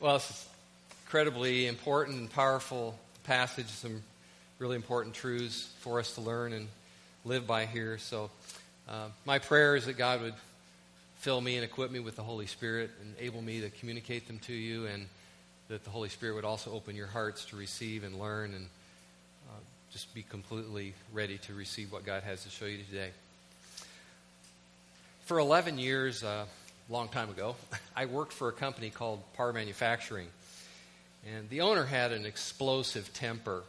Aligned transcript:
Well, 0.00 0.16
it's 0.16 0.48
incredibly 1.04 1.66
important 1.66 2.20
and 2.20 2.30
powerful 2.30 2.98
passage, 3.24 3.66
some 3.66 4.02
really 4.58 4.76
important 4.76 5.14
truths 5.14 5.68
for 5.80 6.00
us 6.00 6.14
to 6.14 6.22
learn 6.22 6.54
and 6.54 6.68
live 7.26 7.46
by 7.46 7.66
here. 7.66 7.98
So, 7.98 8.30
uh, 8.88 9.08
my 9.26 9.38
prayer 9.38 9.76
is 9.76 9.84
that 9.84 9.98
God 9.98 10.22
would 10.22 10.32
fill 11.16 11.42
me 11.42 11.56
and 11.56 11.64
equip 11.66 11.90
me 11.90 12.00
with 12.00 12.16
the 12.16 12.22
Holy 12.22 12.46
Spirit, 12.46 12.90
and 13.02 13.14
enable 13.18 13.42
me 13.42 13.60
to 13.60 13.68
communicate 13.68 14.26
them 14.26 14.38
to 14.46 14.54
you, 14.54 14.86
and 14.86 15.04
that 15.68 15.84
the 15.84 15.90
Holy 15.90 16.08
Spirit 16.08 16.34
would 16.36 16.46
also 16.46 16.72
open 16.72 16.96
your 16.96 17.06
hearts 17.06 17.44
to 17.44 17.56
receive 17.56 18.02
and 18.02 18.18
learn 18.18 18.54
and 18.54 18.68
uh, 19.50 19.60
just 19.92 20.14
be 20.14 20.22
completely 20.22 20.94
ready 21.12 21.36
to 21.36 21.52
receive 21.52 21.92
what 21.92 22.06
God 22.06 22.22
has 22.22 22.42
to 22.44 22.48
show 22.48 22.64
you 22.64 22.78
today. 22.90 23.10
For 25.26 25.38
11 25.38 25.78
years, 25.78 26.24
uh, 26.24 26.46
long 26.90 27.08
time 27.08 27.30
ago, 27.30 27.54
I 27.96 28.06
worked 28.06 28.32
for 28.32 28.48
a 28.48 28.52
company 28.52 28.90
called 28.90 29.22
Par 29.34 29.52
Manufacturing. 29.52 30.26
And 31.36 31.48
the 31.48 31.60
owner 31.60 31.84
had 31.84 32.12
an 32.12 32.26
explosive 32.26 33.12
temper, 33.12 33.62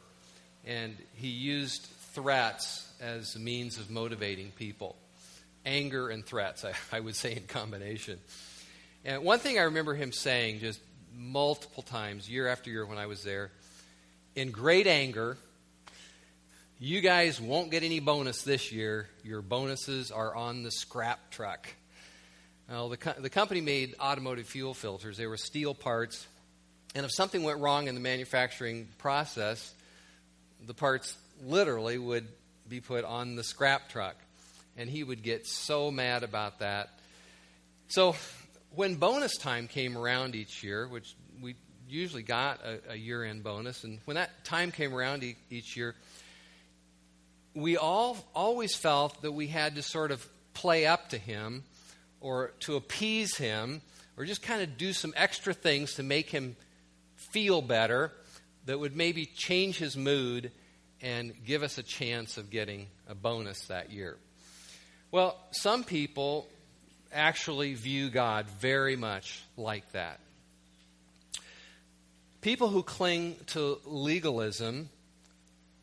and 0.66 0.96
he 1.14 1.28
used 1.28 1.86
threats 2.14 2.92
as 3.00 3.36
a 3.36 3.40
means 3.40 3.78
of 3.78 3.90
motivating 3.90 4.52
people 4.52 4.96
anger 5.64 6.10
and 6.10 6.26
threats, 6.26 6.66
I, 6.66 6.74
I 6.92 7.00
would 7.00 7.16
say, 7.16 7.36
in 7.36 7.44
combination. 7.44 8.20
And 9.06 9.24
one 9.24 9.40
thing 9.40 9.60
I 9.60 9.64
remember 9.64 9.94
him 9.94 10.12
saying 10.12 10.60
just 10.60 10.80
multiple 11.16 11.84
times, 11.84 12.30
year 12.30 12.48
after 12.48 12.70
year, 12.72 12.86
when 12.86 12.98
I 12.98 13.06
was 13.06 13.24
there, 13.24 13.52
in 14.36 14.50
great 14.50 14.88
anger, 14.88 15.38
you 16.80 17.02
guys 17.02 17.40
won't 17.40 17.70
get 17.70 17.84
any 17.84 18.00
bonus 18.00 18.42
this 18.42 18.72
year. 18.72 19.08
Your 19.24 19.44
bonuses 19.44 20.10
are 20.10 20.36
on 20.36 20.64
the 20.64 20.72
scrap 20.72 21.30
truck. 21.30 21.68
Uh, 22.72 22.76
well, 22.76 22.90
the, 22.90 22.98
co- 22.98 23.20
the 23.20 23.30
company 23.30 23.60
made 23.60 23.96
automotive 24.00 24.48
fuel 24.48 24.74
filters. 24.74 25.18
They 25.18 25.28
were 25.28 25.36
steel 25.36 25.76
parts. 25.76 26.26
And 26.96 27.06
if 27.06 27.12
something 27.12 27.44
went 27.44 27.60
wrong 27.60 27.88
in 27.88 27.96
the 27.96 28.02
manufacturing 28.02 28.88
process, 28.98 29.74
the 30.66 30.74
parts 30.74 31.18
literally 31.44 31.98
would 31.98 32.28
be 32.70 32.80
put 32.80 33.04
on 33.04 33.36
the 33.36 33.44
scrap 33.44 33.90
truck 33.90 34.16
and 34.78 34.90
he 34.90 35.04
would 35.04 35.22
get 35.22 35.46
so 35.46 35.92
mad 35.92 36.24
about 36.24 36.60
that. 36.60 36.90
So 37.90 38.16
when 38.74 38.96
bonus 38.96 39.38
time 39.38 39.68
came 39.68 39.98
around 39.98 40.34
each 40.34 40.64
year, 40.64 40.88
which 40.88 41.14
we 41.42 41.56
usually 41.90 42.24
got 42.24 42.62
a, 42.64 42.94
a 42.94 42.96
year 42.96 43.26
end 43.26 43.44
bonus, 43.44 43.84
and 43.84 44.00
when 44.06 44.16
that 44.16 44.46
time 44.46 44.72
came 44.72 44.94
around 44.94 45.26
e- 45.26 45.36
each 45.50 45.76
year, 45.76 45.94
we 47.54 47.76
all 47.76 48.16
always 48.34 48.74
felt 48.76 49.22
that 49.24 49.34
we 49.34 49.48
had 49.48 49.76
to 49.76 49.82
sort 49.82 50.12
of 50.12 50.26
play 50.54 50.86
up 50.86 51.10
to 51.10 51.18
him 51.18 51.66
or 52.22 52.54
to 52.62 52.76
appease 52.76 53.36
him 53.36 53.82
or 54.18 54.26
just 54.26 54.42
kind 54.42 54.62
of 54.62 54.78
do 54.78 54.94
some 54.94 55.14
extra 55.18 55.54
things 55.54 55.96
to 55.96 56.04
make 56.04 56.30
him 56.30 56.56
feel 57.32 57.62
better 57.62 58.12
that 58.66 58.80
would 58.80 58.96
maybe 58.96 59.26
change 59.26 59.78
his 59.78 59.98
mood 59.98 60.52
and 61.02 61.34
give 61.46 61.64
us 61.64 61.78
a 61.78 61.84
chance 61.84 62.38
of 62.38 62.50
getting 62.50 62.88
a 63.08 63.16
bonus 63.16 63.66
that 63.66 63.92
year. 63.92 64.18
Well, 65.12 65.36
some 65.52 65.84
people 65.84 66.48
actually 67.12 67.74
view 67.74 68.10
God 68.10 68.46
very 68.60 68.96
much 68.96 69.44
like 69.58 69.92
that. 69.92 70.20
People 72.42 72.70
who 72.70 72.84
cling 72.84 73.36
to 73.48 73.80
legalism 73.86 74.90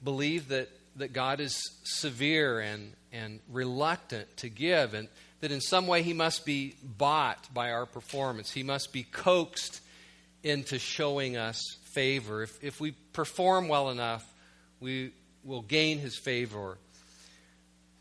believe 0.03 0.49
that, 0.49 0.69
that 0.97 1.13
God 1.13 1.41
is 1.41 1.61
severe 1.85 2.61
and, 2.61 2.93
and 3.13 3.41
reluctant 3.51 4.37
to 4.39 4.49
give, 4.49 4.95
and 4.95 5.09
that 5.41 5.53
in 5.53 5.61
some 5.61 5.87
way 5.87 6.03
he 6.03 6.13
must 6.13 6.45
be 6.45 6.75
bought 6.83 7.53
by 7.53 7.73
our 7.73 7.87
performance. 7.87 8.51
He 8.51 8.63
must 8.63 8.93
be 8.93 9.05
coaxed 9.05 9.81
into 10.43 10.79
showing 10.79 11.37
us 11.37 11.77
favor. 11.85 12.43
If, 12.43 12.63
if 12.63 12.81
we 12.81 12.93
perform 13.13 13.69
well 13.69 13.91
enough, 13.91 14.25
we 14.81 15.13
will 15.45 15.63
gain 15.63 15.99
his 15.99 16.17
favor 16.17 16.79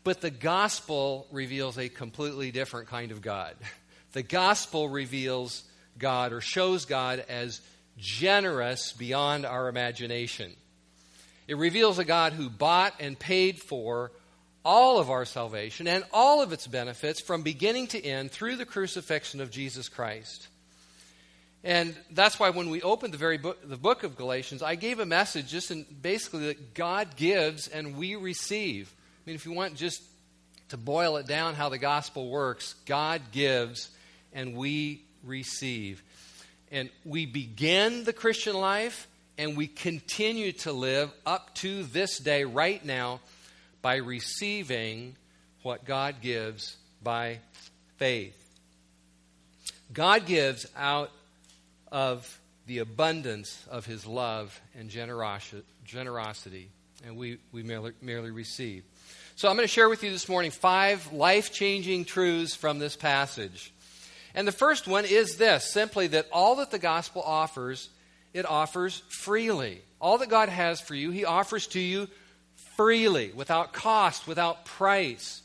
but 0.08 0.22
the 0.22 0.30
gospel 0.30 1.26
reveals 1.30 1.76
a 1.76 1.90
completely 1.90 2.50
different 2.50 2.88
kind 2.88 3.12
of 3.12 3.20
God. 3.20 3.54
The 4.12 4.22
gospel 4.22 4.88
reveals 4.88 5.62
God 5.98 6.32
or 6.32 6.40
shows 6.40 6.86
God 6.86 7.22
as 7.28 7.60
generous 7.98 8.94
beyond 8.94 9.44
our 9.44 9.68
imagination. 9.68 10.56
It 11.46 11.58
reveals 11.58 11.98
a 11.98 12.06
God 12.06 12.32
who 12.32 12.48
bought 12.48 12.94
and 13.00 13.18
paid 13.18 13.60
for 13.60 14.10
all 14.64 14.98
of 14.98 15.10
our 15.10 15.24
salvation 15.24 15.86
and 15.86 16.04
all 16.12 16.42
of 16.42 16.52
its 16.52 16.66
benefits 16.66 17.20
from 17.20 17.42
beginning 17.42 17.86
to 17.88 18.04
end 18.04 18.30
through 18.30 18.56
the 18.56 18.66
crucifixion 18.66 19.40
of 19.40 19.50
Jesus 19.50 19.88
Christ. 19.88 20.48
And 21.64 21.96
that's 22.10 22.38
why 22.38 22.50
when 22.50 22.70
we 22.70 22.82
opened 22.82 23.12
the 23.12 23.18
very 23.18 23.38
book, 23.38 23.58
the 23.68 23.76
book 23.76 24.04
of 24.04 24.16
Galatians, 24.16 24.62
I 24.62 24.76
gave 24.76 25.00
a 25.00 25.06
message 25.06 25.48
just 25.48 25.70
in 25.70 25.84
basically 26.02 26.46
that 26.46 26.74
God 26.74 27.16
gives 27.16 27.68
and 27.68 27.96
we 27.96 28.14
receive 28.14 28.94
I 29.28 29.30
mean, 29.30 29.34
if 29.34 29.44
you 29.44 29.52
want 29.52 29.74
just 29.74 30.02
to 30.70 30.78
boil 30.78 31.18
it 31.18 31.26
down 31.26 31.54
how 31.54 31.68
the 31.68 31.76
gospel 31.76 32.30
works, 32.30 32.74
God 32.86 33.20
gives 33.30 33.90
and 34.32 34.56
we 34.56 35.04
receive. 35.22 36.02
And 36.72 36.88
we 37.04 37.26
begin 37.26 38.04
the 38.04 38.14
Christian 38.14 38.56
life 38.56 39.06
and 39.36 39.54
we 39.54 39.66
continue 39.66 40.52
to 40.52 40.72
live 40.72 41.12
up 41.26 41.54
to 41.56 41.82
this 41.82 42.18
day, 42.18 42.44
right 42.44 42.82
now, 42.82 43.20
by 43.82 43.96
receiving 43.96 45.16
what 45.62 45.84
God 45.84 46.16
gives 46.20 46.76
by 47.02 47.38
faith. 47.96 48.34
God 49.92 50.26
gives 50.26 50.66
out 50.76 51.10
of 51.90 52.40
the 52.66 52.78
abundance 52.78 53.64
of 53.70 53.86
his 53.86 54.06
love 54.06 54.60
and 54.78 54.90
generosity, 54.90 56.68
and 57.04 57.16
we, 57.16 57.38
we 57.52 57.62
merely, 57.62 57.92
merely 58.02 58.30
receive. 58.30 58.84
So 59.36 59.48
I'm 59.48 59.56
going 59.56 59.66
to 59.66 59.72
share 59.72 59.88
with 59.88 60.02
you 60.02 60.10
this 60.10 60.28
morning 60.28 60.50
five 60.50 61.12
life 61.12 61.52
changing 61.52 62.04
truths 62.04 62.54
from 62.54 62.78
this 62.78 62.96
passage. 62.96 63.72
And 64.34 64.46
the 64.46 64.52
first 64.52 64.86
one 64.86 65.04
is 65.04 65.36
this 65.36 65.72
simply 65.72 66.08
that 66.08 66.26
all 66.32 66.56
that 66.56 66.70
the 66.70 66.78
gospel 66.78 67.22
offers, 67.22 67.88
it 68.34 68.44
offers 68.44 69.02
freely. 69.08 69.80
All 70.00 70.18
that 70.18 70.28
God 70.28 70.48
has 70.48 70.80
for 70.80 70.94
you, 70.94 71.10
He 71.10 71.24
offers 71.24 71.66
to 71.68 71.80
you 71.80 72.08
freely, 72.78 73.32
without 73.34 73.72
cost, 73.72 74.28
without 74.28 74.64
price. 74.64 75.42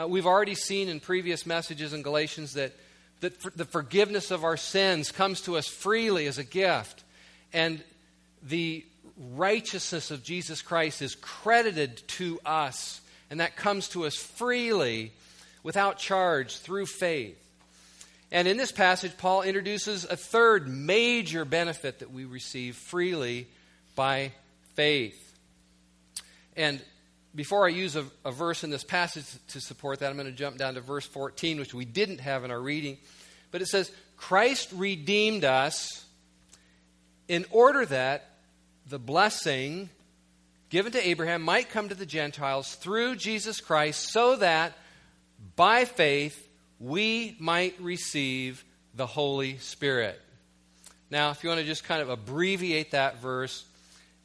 Uh, 0.00 0.08
we've 0.08 0.24
already 0.24 0.54
seen 0.54 0.88
in 0.88 0.98
previous 0.98 1.44
messages 1.44 1.92
in 1.92 2.00
Galatians 2.00 2.54
that, 2.54 2.72
that 3.20 3.36
for 3.36 3.50
the 3.50 3.66
forgiveness 3.66 4.30
of 4.30 4.44
our 4.44 4.56
sins 4.56 5.12
comes 5.12 5.42
to 5.42 5.58
us 5.58 5.68
freely 5.68 6.26
as 6.26 6.38
a 6.38 6.44
gift. 6.44 7.04
And 7.52 7.84
the 8.42 8.82
righteousness 9.34 10.10
of 10.10 10.24
Jesus 10.24 10.62
Christ 10.62 11.02
is 11.02 11.14
credited 11.16 12.02
to 12.08 12.40
us 12.46 13.02
and 13.30 13.40
that 13.40 13.56
comes 13.56 13.88
to 13.88 14.06
us 14.06 14.16
freely 14.16 15.12
without 15.62 15.98
charge 15.98 16.58
through 16.58 16.86
faith. 16.86 17.38
And 18.32 18.48
in 18.48 18.56
this 18.56 18.72
passage, 18.72 19.18
Paul 19.18 19.42
introduces 19.42 20.04
a 20.04 20.16
third 20.16 20.68
major 20.68 21.44
benefit 21.44 21.98
that 21.98 22.10
we 22.10 22.24
receive 22.24 22.76
freely 22.76 23.48
by 23.96 24.32
faith. 24.74 25.23
And 26.56 26.80
before 27.34 27.66
I 27.66 27.70
use 27.70 27.96
a, 27.96 28.04
a, 28.24 28.30
verse 28.30 28.64
in 28.64 28.70
this 28.70 28.84
passage 28.84 29.24
to 29.48 29.60
support 29.60 30.00
that, 30.00 30.10
I'm 30.10 30.16
going 30.16 30.26
to 30.26 30.32
jump 30.32 30.56
down 30.56 30.74
to 30.74 30.80
verse 30.80 31.06
14, 31.06 31.58
which 31.58 31.74
we 31.74 31.84
didn't 31.84 32.20
have 32.20 32.44
in 32.44 32.50
our 32.50 32.60
reading. 32.60 32.98
But 33.50 33.62
it 33.62 33.66
says, 33.66 33.90
Christ 34.16 34.70
redeemed 34.72 35.44
us 35.44 36.04
in 37.26 37.44
order 37.50 37.84
that 37.86 38.30
the 38.88 38.98
blessing 38.98 39.88
given 40.74 40.90
to 40.90 41.08
Abraham 41.08 41.40
might 41.40 41.70
come 41.70 41.88
to 41.88 41.94
the 41.94 42.04
Gentiles 42.04 42.74
through 42.74 43.14
Jesus 43.14 43.60
Christ, 43.60 44.10
so 44.10 44.34
that 44.34 44.72
by 45.54 45.84
faith 45.84 46.48
we 46.80 47.36
might 47.38 47.80
receive 47.80 48.64
the 48.92 49.06
Holy 49.06 49.58
Spirit. 49.58 50.20
Now, 51.10 51.30
if 51.30 51.44
you 51.44 51.48
want 51.48 51.60
to 51.60 51.64
just 51.64 51.84
kind 51.84 52.02
of 52.02 52.10
abbreviate 52.10 52.90
that 52.90 53.22
verse, 53.22 53.64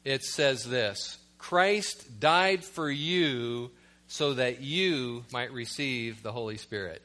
it 0.04 0.24
says 0.24 0.64
this 0.64 1.19
Christ 1.40 2.20
died 2.20 2.62
for 2.62 2.90
you 2.90 3.70
so 4.08 4.34
that 4.34 4.60
you 4.60 5.24
might 5.32 5.52
receive 5.52 6.22
the 6.22 6.32
Holy 6.32 6.58
Spirit. 6.58 7.02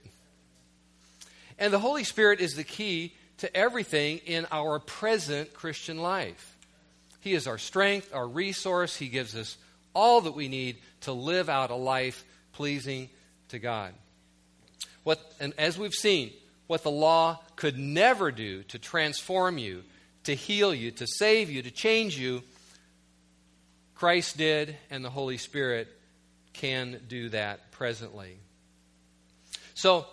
And 1.58 1.72
the 1.72 1.80
Holy 1.80 2.04
Spirit 2.04 2.42
is 2.42 2.56
the 2.56 2.66
key 2.66 3.14
to 3.38 3.56
everything 3.56 4.20
in 4.26 4.46
our 4.52 4.80
present 4.80 5.54
Christian 5.54 6.00
life. 6.00 6.58
He 7.22 7.34
is 7.34 7.48
our 7.48 7.58
strength, 7.58 8.14
our 8.14 8.28
resource. 8.28 8.98
He 8.98 9.08
gives 9.08 9.36
us 9.36 9.58
all 9.94 10.22
that 10.22 10.36
we 10.36 10.50
need 10.50 10.78
to 11.02 11.14
live 11.14 11.50
out 11.50 11.72
a 11.72 11.76
life 11.76 12.26
pleasing 12.52 13.10
to 13.50 13.58
God. 13.58 13.94
What, 15.04 15.20
and 15.40 15.54
as 15.58 15.78
we've 15.78 15.94
seen, 15.94 16.34
what 16.68 16.84
the 16.84 16.92
law 16.92 17.40
could 17.56 17.80
never 17.80 18.32
do 18.32 18.64
to 18.64 18.80
transform 18.80 19.58
you, 19.58 19.84
to 20.26 20.36
heal 20.36 20.74
you, 20.74 20.92
to 20.92 21.08
save 21.08 21.50
you, 21.50 21.62
to 21.62 21.72
change 21.72 22.20
you, 22.20 22.44
Christ 23.96 24.38
did, 24.38 24.76
and 24.90 25.04
the 25.04 25.10
Holy 25.10 25.38
Spirit 25.38 25.88
can 26.54 27.00
do 27.08 27.30
that 27.30 27.72
presently. 27.72 28.38
So, 29.74 30.06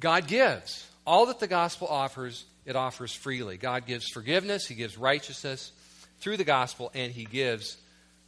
God 0.00 0.26
gives. 0.26 0.86
All 1.06 1.26
that 1.26 1.40
the 1.40 1.46
gospel 1.46 1.88
offers, 1.88 2.44
it 2.64 2.76
offers 2.76 3.14
freely. 3.14 3.56
God 3.56 3.86
gives 3.86 4.08
forgiveness, 4.08 4.66
He 4.66 4.74
gives 4.74 4.96
righteousness 4.96 5.72
through 6.20 6.36
the 6.36 6.44
gospel, 6.44 6.90
and 6.94 7.12
He 7.12 7.24
gives 7.24 7.76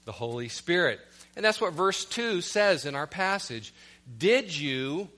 the 0.05 0.13
Holy 0.13 0.49
Spirit. 0.49 1.01
And 1.37 1.45
that's 1.45 1.61
what 1.61 1.73
verse 1.73 2.05
2 2.05 2.41
says 2.41 2.85
in 2.85 2.95
our 2.95 3.07
passage. 3.07 3.73
Did 4.19 4.55
you 4.55 5.09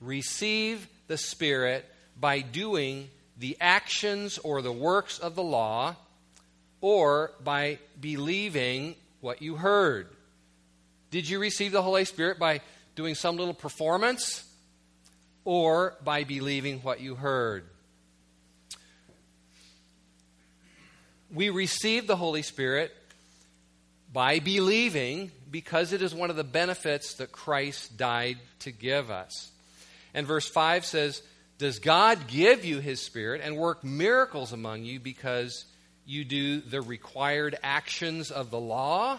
receive 0.00 0.86
the 1.06 1.16
Spirit 1.16 1.86
by 2.18 2.40
doing 2.40 3.08
the 3.38 3.56
actions 3.60 4.38
or 4.38 4.62
the 4.62 4.72
works 4.72 5.18
of 5.18 5.34
the 5.34 5.42
law, 5.42 5.96
or 6.82 7.30
by 7.42 7.78
believing 7.98 8.96
what 9.22 9.40
you 9.40 9.56
heard? 9.56 10.08
Did 11.10 11.26
you 11.28 11.38
receive 11.38 11.72
the 11.72 11.80
Holy 11.80 12.04
Spirit 12.04 12.38
by 12.38 12.60
doing 12.94 13.14
some 13.14 13.38
little 13.38 13.54
performance, 13.54 14.44
or 15.44 15.94
by 16.04 16.24
believing 16.24 16.80
what 16.80 17.00
you 17.00 17.14
heard? 17.14 17.64
We 21.34 21.48
receive 21.48 22.06
the 22.06 22.16
Holy 22.16 22.42
Spirit 22.42 22.92
by 24.12 24.40
believing 24.40 25.30
because 25.50 25.92
it 25.92 26.02
is 26.02 26.14
one 26.14 26.30
of 26.30 26.36
the 26.36 26.44
benefits 26.44 27.14
that 27.14 27.32
Christ 27.32 27.96
died 27.96 28.38
to 28.60 28.72
give 28.72 29.10
us. 29.10 29.50
And 30.12 30.26
verse 30.26 30.48
5 30.48 30.84
says, 30.84 31.22
Does 31.58 31.78
God 31.78 32.26
give 32.26 32.64
you 32.64 32.80
his 32.80 33.00
Spirit 33.00 33.40
and 33.42 33.56
work 33.56 33.82
miracles 33.82 34.52
among 34.52 34.84
you 34.84 35.00
because 35.00 35.64
you 36.12 36.24
do 36.24 36.60
the 36.60 36.80
required 36.80 37.56
actions 37.62 38.30
of 38.30 38.50
the 38.50 38.60
law 38.60 39.18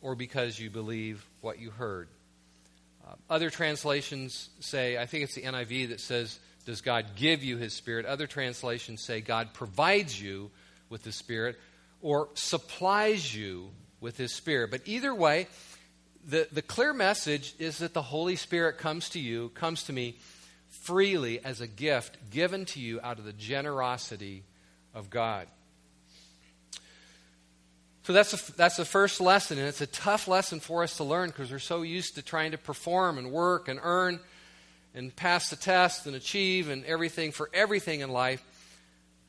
or 0.00 0.14
because 0.14 0.58
you 0.58 0.70
believe 0.70 1.24
what 1.40 1.58
you 1.58 1.70
heard? 1.70 2.08
Uh, 3.06 3.14
other 3.30 3.50
translations 3.50 4.50
say, 4.60 4.98
I 4.98 5.06
think 5.06 5.24
it's 5.24 5.34
the 5.34 5.42
NIV 5.42 5.88
that 5.88 6.00
says, 6.00 6.38
Does 6.66 6.80
God 6.80 7.06
give 7.16 7.42
you 7.42 7.56
his 7.56 7.72
Spirit? 7.74 8.06
Other 8.06 8.26
translations 8.26 9.02
say, 9.02 9.20
God 9.20 9.54
provides 9.54 10.20
you 10.20 10.50
with 10.88 11.02
the 11.02 11.12
Spirit 11.12 11.58
or 12.00 12.28
supplies 12.34 13.34
you 13.34 13.70
with 14.00 14.16
His 14.16 14.32
Spirit. 14.32 14.70
But 14.70 14.82
either 14.86 15.14
way, 15.14 15.48
the, 16.26 16.48
the 16.52 16.62
clear 16.62 16.92
message 16.92 17.54
is 17.58 17.78
that 17.78 17.94
the 17.94 18.02
Holy 18.02 18.36
Spirit 18.36 18.78
comes 18.78 19.10
to 19.10 19.20
you, 19.20 19.50
comes 19.50 19.84
to 19.84 19.92
me 19.92 20.16
freely 20.68 21.44
as 21.44 21.60
a 21.60 21.66
gift 21.66 22.16
given 22.30 22.64
to 22.66 22.80
you 22.80 23.00
out 23.02 23.18
of 23.18 23.24
the 23.24 23.32
generosity 23.32 24.44
of 24.94 25.10
God. 25.10 25.46
So 28.08 28.14
that's, 28.14 28.32
a, 28.32 28.52
that's 28.52 28.78
the 28.78 28.86
first 28.86 29.20
lesson, 29.20 29.58
and 29.58 29.66
it's 29.68 29.82
a 29.82 29.86
tough 29.86 30.28
lesson 30.28 30.60
for 30.60 30.82
us 30.82 30.96
to 30.96 31.04
learn 31.04 31.28
because 31.28 31.52
we're 31.52 31.58
so 31.58 31.82
used 31.82 32.14
to 32.14 32.22
trying 32.22 32.52
to 32.52 32.56
perform 32.56 33.18
and 33.18 33.30
work 33.30 33.68
and 33.68 33.78
earn 33.82 34.18
and 34.94 35.14
pass 35.14 35.50
the 35.50 35.56
test 35.56 36.06
and 36.06 36.16
achieve 36.16 36.70
and 36.70 36.86
everything 36.86 37.32
for 37.32 37.50
everything 37.52 38.00
in 38.00 38.08
life. 38.08 38.42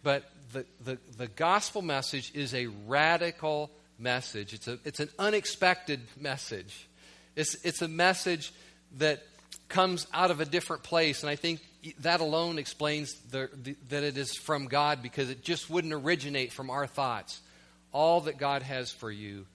But 0.02 0.32
the, 0.54 0.66
the, 0.82 0.98
the 1.18 1.28
gospel 1.28 1.82
message 1.82 2.32
is 2.34 2.54
a 2.54 2.68
radical 2.88 3.70
message. 3.98 4.54
It's, 4.54 4.70
a, 4.70 4.80
it's 4.86 5.02
an 5.02 5.10
unexpected 5.20 6.00
message. 6.18 6.88
It's, 7.36 7.56
it's 7.66 7.82
a 7.82 7.90
message 7.90 8.54
that 9.00 9.22
comes 9.68 10.08
out 10.14 10.32
of 10.32 10.40
a 10.40 10.46
different 10.46 10.84
place. 10.84 11.22
And 11.22 11.30
I 11.30 11.36
think 11.36 11.60
that 12.00 12.22
alone 12.22 12.58
explains 12.58 13.16
the, 13.30 13.50
the, 13.62 13.76
that 13.90 14.04
it 14.04 14.18
is 14.18 14.38
from 14.38 14.68
God 14.68 15.04
because 15.04 15.30
it 15.30 15.44
just 15.44 15.70
wouldn't 15.70 15.94
originate 15.94 16.54
from 16.54 16.70
our 16.70 16.88
thoughts. 16.88 17.42
All 17.92 18.22
that 18.22 18.38
God 18.38 18.62
has 18.62 18.92
for 18.92 19.12
you 19.12 19.46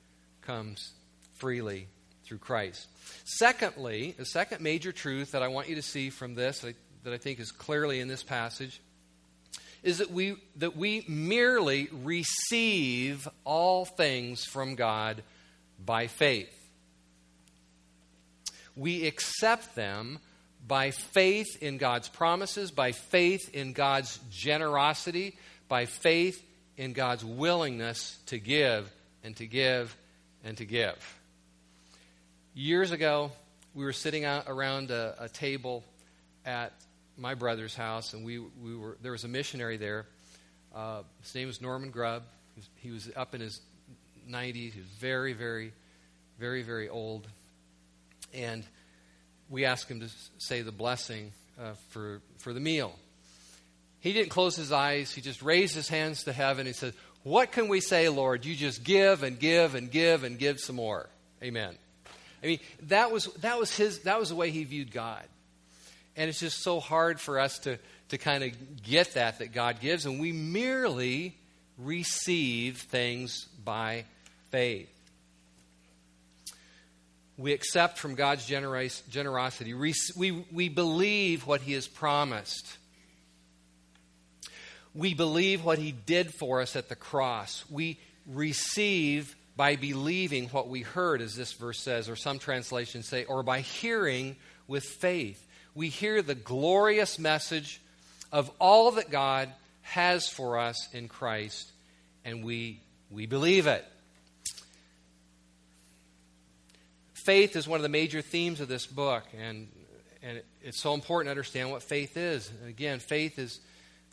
comes 0.42 0.92
freely 1.34 1.88
through 2.24 2.38
Christ. 2.38 2.86
Secondly, 3.24 4.14
the 4.16 4.24
second 4.24 4.62
major 4.62 4.92
truth 4.92 5.32
that 5.32 5.42
I 5.42 5.48
want 5.48 5.68
you 5.68 5.74
to 5.76 5.82
see 5.82 6.10
from 6.10 6.34
this, 6.34 6.60
that 6.60 7.12
I 7.12 7.18
think 7.18 7.38
is 7.38 7.52
clearly 7.52 8.00
in 8.00 8.08
this 8.08 8.22
passage, 8.22 8.80
is 9.82 9.98
that 9.98 10.10
we, 10.10 10.36
that 10.56 10.76
we 10.76 11.04
merely 11.06 11.88
receive 11.92 13.28
all 13.44 13.84
things 13.84 14.44
from 14.44 14.74
God 14.74 15.22
by 15.84 16.06
faith. 16.06 16.50
We 18.74 19.06
accept 19.06 19.74
them 19.76 20.18
by 20.66 20.90
faith 20.90 21.62
in 21.62 21.76
God's 21.76 22.08
promises, 22.08 22.70
by 22.70 22.92
faith 22.92 23.50
in 23.52 23.74
God's 23.74 24.18
generosity, 24.30 25.36
by 25.68 25.84
faith 25.84 26.42
in 26.76 26.92
God's 26.92 27.24
willingness 27.24 28.18
to 28.26 28.38
give 28.38 28.90
and 29.22 29.36
to 29.36 29.46
give 29.46 29.96
and 30.42 30.56
to 30.58 30.64
give. 30.64 31.18
Years 32.54 32.90
ago, 32.90 33.32
we 33.74 33.84
were 33.84 33.92
sitting 33.92 34.24
around 34.24 34.90
a, 34.90 35.14
a 35.18 35.28
table 35.28 35.82
at 36.44 36.72
my 37.16 37.34
brother's 37.34 37.74
house, 37.74 38.12
and 38.12 38.24
we, 38.24 38.38
we 38.38 38.76
were 38.76 38.96
there 39.02 39.12
was 39.12 39.24
a 39.24 39.28
missionary 39.28 39.76
there. 39.76 40.06
Uh, 40.74 41.02
his 41.22 41.34
name 41.34 41.46
was 41.46 41.60
Norman 41.60 41.90
Grubb. 41.90 42.24
He 42.54 42.60
was, 42.60 42.68
he 42.76 42.90
was 42.90 43.10
up 43.16 43.34
in 43.34 43.40
his 43.40 43.60
90s. 44.28 44.72
He 44.72 44.80
was 44.80 44.88
very, 44.98 45.32
very, 45.32 45.72
very, 46.38 46.62
very 46.62 46.88
old. 46.88 47.28
And 48.32 48.64
we 49.48 49.64
asked 49.64 49.90
him 49.90 50.00
to 50.00 50.08
say 50.38 50.62
the 50.62 50.72
blessing 50.72 51.32
uh, 51.60 51.74
for, 51.90 52.20
for 52.38 52.52
the 52.52 52.60
meal. 52.60 52.98
He 54.04 54.12
didn't 54.12 54.28
close 54.28 54.54
his 54.54 54.70
eyes. 54.70 55.14
He 55.14 55.22
just 55.22 55.40
raised 55.40 55.74
his 55.74 55.88
hands 55.88 56.24
to 56.24 56.32
heaven. 56.34 56.66
He 56.66 56.74
said, 56.74 56.92
What 57.22 57.52
can 57.52 57.68
we 57.68 57.80
say, 57.80 58.10
Lord? 58.10 58.44
You 58.44 58.54
just 58.54 58.84
give 58.84 59.22
and 59.22 59.40
give 59.40 59.74
and 59.74 59.90
give 59.90 60.24
and 60.24 60.38
give 60.38 60.60
some 60.60 60.76
more. 60.76 61.08
Amen. 61.42 61.74
I 62.42 62.46
mean, 62.46 62.60
that 62.88 63.10
was, 63.10 63.32
that 63.40 63.58
was, 63.58 63.74
his, 63.74 64.00
that 64.00 64.20
was 64.20 64.28
the 64.28 64.34
way 64.34 64.50
he 64.50 64.62
viewed 64.64 64.92
God. 64.92 65.24
And 66.16 66.28
it's 66.28 66.38
just 66.38 66.62
so 66.62 66.80
hard 66.80 67.18
for 67.18 67.40
us 67.40 67.60
to, 67.60 67.78
to 68.10 68.18
kind 68.18 68.44
of 68.44 68.82
get 68.82 69.14
that 69.14 69.38
that 69.38 69.52
God 69.52 69.80
gives. 69.80 70.04
And 70.04 70.20
we 70.20 70.32
merely 70.32 71.34
receive 71.78 72.82
things 72.82 73.46
by 73.64 74.04
faith. 74.50 74.90
We 77.38 77.54
accept 77.54 77.96
from 77.96 78.16
God's 78.16 78.46
generos- 78.46 79.00
generosity. 79.08 79.72
We, 79.72 79.94
we, 80.14 80.44
we 80.52 80.68
believe 80.68 81.46
what 81.46 81.62
He 81.62 81.72
has 81.72 81.88
promised. 81.88 82.76
We 84.94 85.14
believe 85.14 85.64
what 85.64 85.78
He 85.78 85.92
did 85.92 86.32
for 86.32 86.60
us 86.60 86.76
at 86.76 86.88
the 86.88 86.96
cross. 86.96 87.64
We 87.68 87.98
receive 88.26 89.34
by 89.56 89.76
believing 89.76 90.48
what 90.48 90.68
we 90.68 90.82
heard, 90.82 91.20
as 91.20 91.36
this 91.36 91.52
verse 91.52 91.78
says, 91.78 92.08
or 92.08 92.16
some 92.16 92.38
translations 92.38 93.06
say, 93.06 93.24
or 93.24 93.42
by 93.42 93.60
hearing 93.60 94.36
with 94.66 94.84
faith 94.84 95.44
we 95.74 95.88
hear 95.88 96.22
the 96.22 96.34
glorious 96.34 97.18
message 97.18 97.80
of 98.30 98.50
all 98.60 98.92
that 98.92 99.10
God 99.10 99.52
has 99.82 100.28
for 100.28 100.58
us 100.58 100.88
in 100.92 101.08
Christ, 101.08 101.70
and 102.24 102.44
we, 102.44 102.80
we 103.10 103.26
believe 103.26 103.66
it. 103.66 103.84
Faith 107.12 107.56
is 107.56 107.66
one 107.66 107.78
of 107.78 107.82
the 107.82 107.88
major 107.88 108.22
themes 108.22 108.60
of 108.60 108.68
this 108.68 108.86
book, 108.86 109.24
and, 109.38 109.68
and 110.22 110.42
it's 110.62 110.80
so 110.80 110.94
important 110.94 111.26
to 111.26 111.30
understand 111.30 111.70
what 111.70 111.82
faith 111.82 112.16
is. 112.16 112.50
And 112.60 112.68
again, 112.68 112.98
faith 113.00 113.38
is, 113.38 113.60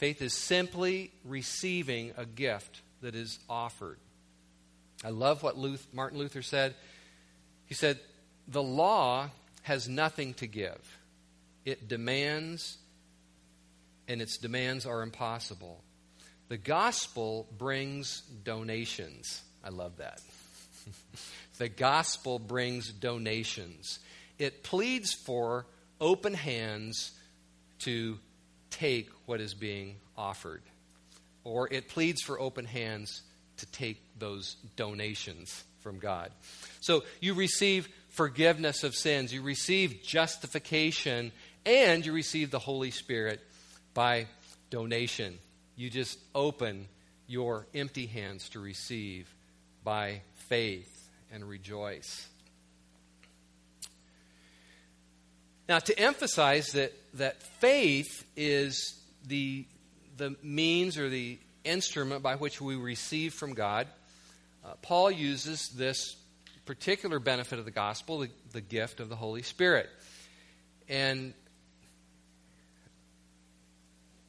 faith 0.02 0.24
is 0.24 0.34
simply 0.34 1.12
receiving 1.24 2.12
a 2.18 2.26
gift 2.26 2.82
that 3.02 3.14
is 3.14 3.38
offered. 3.48 4.00
I 5.06 5.10
love 5.10 5.44
what 5.44 5.56
Martin 5.94 6.18
Luther 6.18 6.42
said. 6.42 6.74
He 7.68 7.76
said, 7.76 8.00
The 8.48 8.64
law 8.64 9.30
has 9.62 9.88
nothing 9.88 10.34
to 10.36 10.48
give 10.48 10.98
it 11.66 11.88
demands, 11.88 12.80
and 14.08 14.24
its 14.24 14.40
demands 14.40 14.88
are 14.88 15.04
impossible. 15.04 15.84
The 16.50 16.58
gospel 16.58 17.48
brings 17.56 18.22
donations. 18.22 19.44
I 19.64 19.70
love 19.70 19.98
that. 19.98 20.20
the 21.60 21.70
gospel 21.70 22.40
brings 22.40 22.92
donations. 22.92 24.00
It 24.40 24.64
pleads 24.64 25.14
for 25.14 25.68
open 26.00 26.34
hands 26.34 27.12
to 27.82 28.18
take 28.72 29.10
what 29.26 29.40
is 29.40 29.54
being 29.54 29.98
offered, 30.18 30.64
or 31.44 31.72
it 31.72 31.88
pleads 31.90 32.22
for 32.22 32.40
open 32.40 32.66
hands 32.66 33.22
to 33.58 33.66
take 33.68 34.02
those 34.18 34.56
donations 34.76 35.64
from 35.82 36.00
God. 36.00 36.32
So 36.80 37.04
you 37.20 37.34
receive 37.34 37.88
forgiveness 38.10 38.84
of 38.84 38.96
sins, 38.96 39.34
you 39.34 39.42
receive 39.42 40.02
justification 40.04 41.32
and 41.66 42.06
you 42.06 42.14
receive 42.14 42.52
the 42.52 42.60
Holy 42.60 42.92
Spirit 42.92 43.40
by 43.94 44.28
donation. 44.70 45.38
You 45.76 45.90
just 45.90 46.18
open 46.34 46.88
your 47.28 47.68
empty 47.74 48.08
hands 48.08 48.50
to 48.50 48.60
receive 48.60 49.34
by 49.84 50.22
faith 50.48 51.10
and 51.32 51.48
rejoice. 51.48 52.28
Now, 55.72 55.80
to 55.80 55.98
emphasize 55.98 56.74
that, 56.74 56.92
that 57.14 57.42
faith 57.42 58.26
is 58.36 59.00
the, 59.26 59.66
the 60.18 60.36
means 60.44 60.98
or 60.98 61.08
the 61.08 61.40
instrument 61.64 62.22
by 62.22 62.36
which 62.36 62.60
we 62.60 62.76
receive 62.76 63.34
from 63.34 63.54
God, 63.54 63.88
uh, 64.66 64.74
Paul 64.82 65.10
uses 65.10 65.70
this 65.70 66.18
particular 66.66 67.20
benefit 67.20 67.58
of 67.58 67.64
the 67.64 67.72
gospel, 67.72 68.20
the, 68.20 68.30
the 68.52 68.60
gift 68.60 69.00
of 69.00 69.08
the 69.08 69.16
Holy 69.16 69.44
Spirit. 69.44 69.90
And 70.90 71.34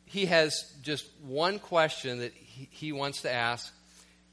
he 0.04 0.26
has 0.26 0.72
just 0.82 1.08
one 1.26 1.58
question 1.58 2.20
that 2.20 2.34
he, 2.34 2.68
he 2.70 2.92
wants 2.92 3.22
to 3.22 3.32
ask, 3.32 3.74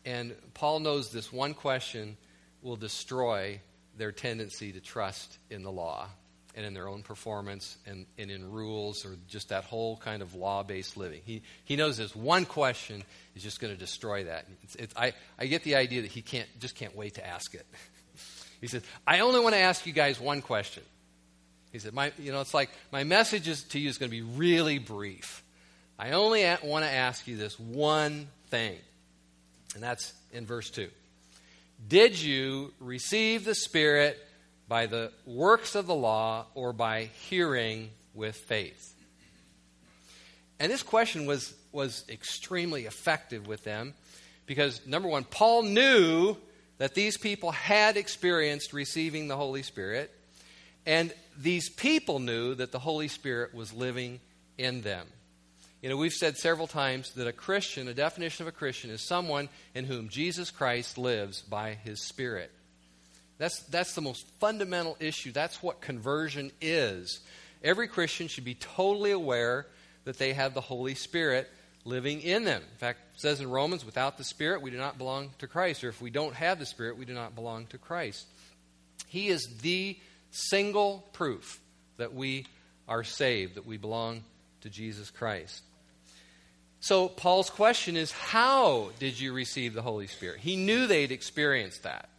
and 0.06 0.36
Paul 0.54 0.80
knows 0.80 1.12
this 1.12 1.34
one 1.34 1.56
question 1.56 2.18
will 2.62 2.76
destroy 2.76 3.62
their 3.98 4.12
tendency 4.12 4.74
to 4.74 4.80
trust 4.80 5.40
in 5.50 5.64
the 5.64 5.72
law 5.72 6.08
and 6.56 6.66
in 6.66 6.74
their 6.74 6.88
own 6.88 7.04
performance 7.04 7.78
and, 7.86 8.06
and 8.18 8.32
in 8.32 8.52
rules 8.52 9.06
or 9.06 9.16
just 9.28 9.50
that 9.50 9.64
whole 9.64 9.98
kind 9.98 10.22
of 10.22 10.34
law 10.34 10.64
based 10.64 10.98
living. 10.98 11.22
He, 11.26 11.44
he 11.66 11.76
knows 11.76 11.98
this 11.98 12.16
one 12.16 12.46
question 12.46 13.04
is 13.36 13.44
just 13.44 13.60
going 13.60 13.74
to 13.74 13.80
destroy 13.80 14.24
that. 14.26 14.46
It's, 14.64 14.76
it's, 14.76 14.94
I, 14.96 15.14
I 15.38 15.46
get 15.46 15.64
the 15.64 15.76
idea 15.76 16.02
that 16.02 16.12
he 16.12 16.22
can't, 16.22 16.48
just 16.60 16.76
can't 16.76 16.96
wait 16.96 17.16
to 17.16 17.26
ask 17.26 17.54
it. 17.54 17.66
he 18.62 18.68
says, 18.68 18.82
I 19.06 19.20
only 19.20 19.40
want 19.40 19.56
to 19.56 19.62
ask 19.62 19.86
you 19.86 19.94
guys 19.94 20.20
one 20.20 20.42
question. 20.42 20.84
He 21.72 21.80
said, 21.80 21.94
my, 21.94 22.12
you 22.18 22.32
know, 22.32 22.42
it's 22.42 22.54
like 22.54 22.72
my 22.92 23.04
message 23.04 23.48
is, 23.48 23.64
to 23.66 23.80
you 23.80 23.90
is 23.90 23.98
going 23.98 24.10
to 24.10 24.16
be 24.16 24.24
really 24.24 24.80
brief. 24.80 25.44
I 26.00 26.12
only 26.12 26.44
want 26.64 26.86
to 26.86 26.92
ask 26.92 27.28
you 27.28 27.38
this 27.38 27.60
one 27.60 28.28
thing, 28.50 28.78
and 29.76 29.84
that's 29.84 30.14
in 30.32 30.46
verse 30.46 30.70
2. 30.72 30.90
Did 31.88 32.20
you 32.20 32.74
receive 32.80 33.46
the 33.46 33.54
Spirit 33.54 34.18
by 34.70 34.86
the 34.86 35.12
works 35.26 35.76
of 35.76 35.88
the 35.88 35.96
law 35.96 36.46
or 36.54 36.72
by 36.72 37.10
hearing 37.28 37.90
with 38.14 38.36
faith? 38.36 38.96
And 40.60 40.72
this 40.72 40.84
question 40.84 41.26
was, 41.26 41.54
was 41.72 42.06
extremely 42.08 42.86
effective 42.86 43.48
with 43.48 43.64
them 43.64 43.94
because, 44.46 44.86
number 44.86 45.10
one, 45.10 45.24
Paul 45.24 45.64
knew 45.64 46.38
that 46.78 46.96
these 46.96 47.18
people 47.18 47.52
had 47.52 47.98
experienced 47.98 48.72
receiving 48.72 49.28
the 49.28 49.36
Holy 49.36 49.64
Spirit, 49.64 50.12
and 50.86 51.14
these 51.38 51.70
people 51.70 52.20
knew 52.20 52.56
that 52.56 52.72
the 52.72 52.80
Holy 52.80 53.08
Spirit 53.08 53.54
was 53.54 53.74
living 53.74 54.20
in 54.58 54.82
them. 54.82 55.08
You 55.82 55.90
know, 55.90 55.98
we've 55.98 56.14
said 56.14 56.38
several 56.38 56.68
times 56.68 57.14
that 57.14 57.28
a 57.28 57.32
Christian, 57.32 57.88
a 57.88 57.94
definition 57.94 58.44
of 58.44 58.50
a 58.50 58.58
Christian, 58.58 58.90
is 58.90 59.02
someone 59.02 59.48
in 59.74 59.86
whom 59.86 60.10
Jesus 60.10 60.52
Christ 60.52 60.98
lives 60.98 61.42
by 61.42 61.76
his 61.86 62.02
Spirit. 62.02 62.52
That's, 63.40 63.64
that's 63.64 63.96
the 63.96 64.02
most 64.02 64.28
fundamental 64.40 64.98
issue. 65.00 65.32
That's 65.32 65.64
what 65.64 65.82
conversion 65.82 66.52
is. 66.62 67.22
Every 67.64 67.88
Christian 67.88 68.28
should 68.28 68.46
be 68.46 68.54
totally 68.54 69.12
aware 69.12 69.66
that 70.04 70.20
they 70.20 70.34
have 70.34 70.54
the 70.54 70.62
Holy 70.62 70.94
Spirit 70.94 71.50
living 71.86 72.22
in 72.22 72.44
them. 72.44 72.62
In 72.62 72.78
fact, 72.78 73.00
it 73.16 73.22
says 73.22 73.40
in 73.40 73.50
Romans, 73.50 73.86
without 73.86 74.18
the 74.18 74.24
Spirit, 74.24 74.62
we 74.62 74.72
do 74.72 74.78
not 74.78 74.98
belong 74.98 75.32
to 75.40 75.48
Christ. 75.48 75.84
Or 75.84 75.90
if 75.90 76.02
we 76.02 76.10
don't 76.10 76.36
have 76.36 76.60
the 76.60 76.66
Spirit, 76.66 76.98
we 76.98 77.06
do 77.06 77.14
not 77.14 77.34
belong 77.34 77.66
to 77.68 77.78
Christ. 77.78 78.28
He 79.08 79.30
is 79.30 79.48
the 79.62 79.98
single 80.32 81.08
proof 81.14 81.60
that 81.98 82.14
we 82.14 82.46
are 82.88 83.04
saved, 83.04 83.56
that 83.56 83.66
we 83.66 83.78
belong 83.78 84.24
to 84.62 84.70
Jesus 84.70 85.10
Christ. 85.10 85.64
So, 86.82 87.10
Paul's 87.10 87.50
question 87.50 87.98
is 87.98 88.12
How 88.12 88.90
did 89.00 89.20
you 89.20 89.34
receive 89.34 89.74
the 89.74 89.82
Holy 89.82 90.08
Spirit? 90.08 90.40
He 90.40 90.56
knew 90.56 90.88
they'd 90.88 91.12
experienced 91.12 91.84
that. 91.84 92.10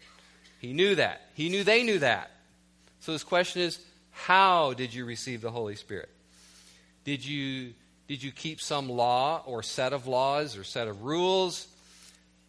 He 0.60 0.74
knew 0.74 0.94
that. 0.94 1.22
He 1.34 1.48
knew 1.48 1.64
they 1.64 1.82
knew 1.82 1.98
that. 2.00 2.30
So, 3.00 3.12
his 3.12 3.24
question 3.24 3.62
is 3.62 3.78
How 4.10 4.74
did 4.74 4.92
you 4.92 5.06
receive 5.06 5.40
the 5.40 5.50
Holy 5.50 5.74
Spirit? 5.74 6.10
Did 7.04 7.24
you, 7.24 7.72
did 8.08 8.22
you 8.22 8.30
keep 8.30 8.60
some 8.60 8.88
law 8.88 9.42
or 9.46 9.62
set 9.62 9.94
of 9.94 10.06
laws 10.06 10.58
or 10.58 10.64
set 10.64 10.86
of 10.86 11.02
rules 11.02 11.66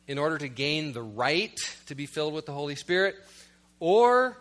in 0.07 0.17
order 0.17 0.37
to 0.37 0.49
gain 0.49 0.91
the 0.91 1.01
right 1.01 1.57
to 1.85 1.95
be 1.95 2.05
filled 2.05 2.33
with 2.33 2.45
the 2.45 2.51
Holy 2.51 2.75
Spirit? 2.75 3.15
Or 3.79 4.37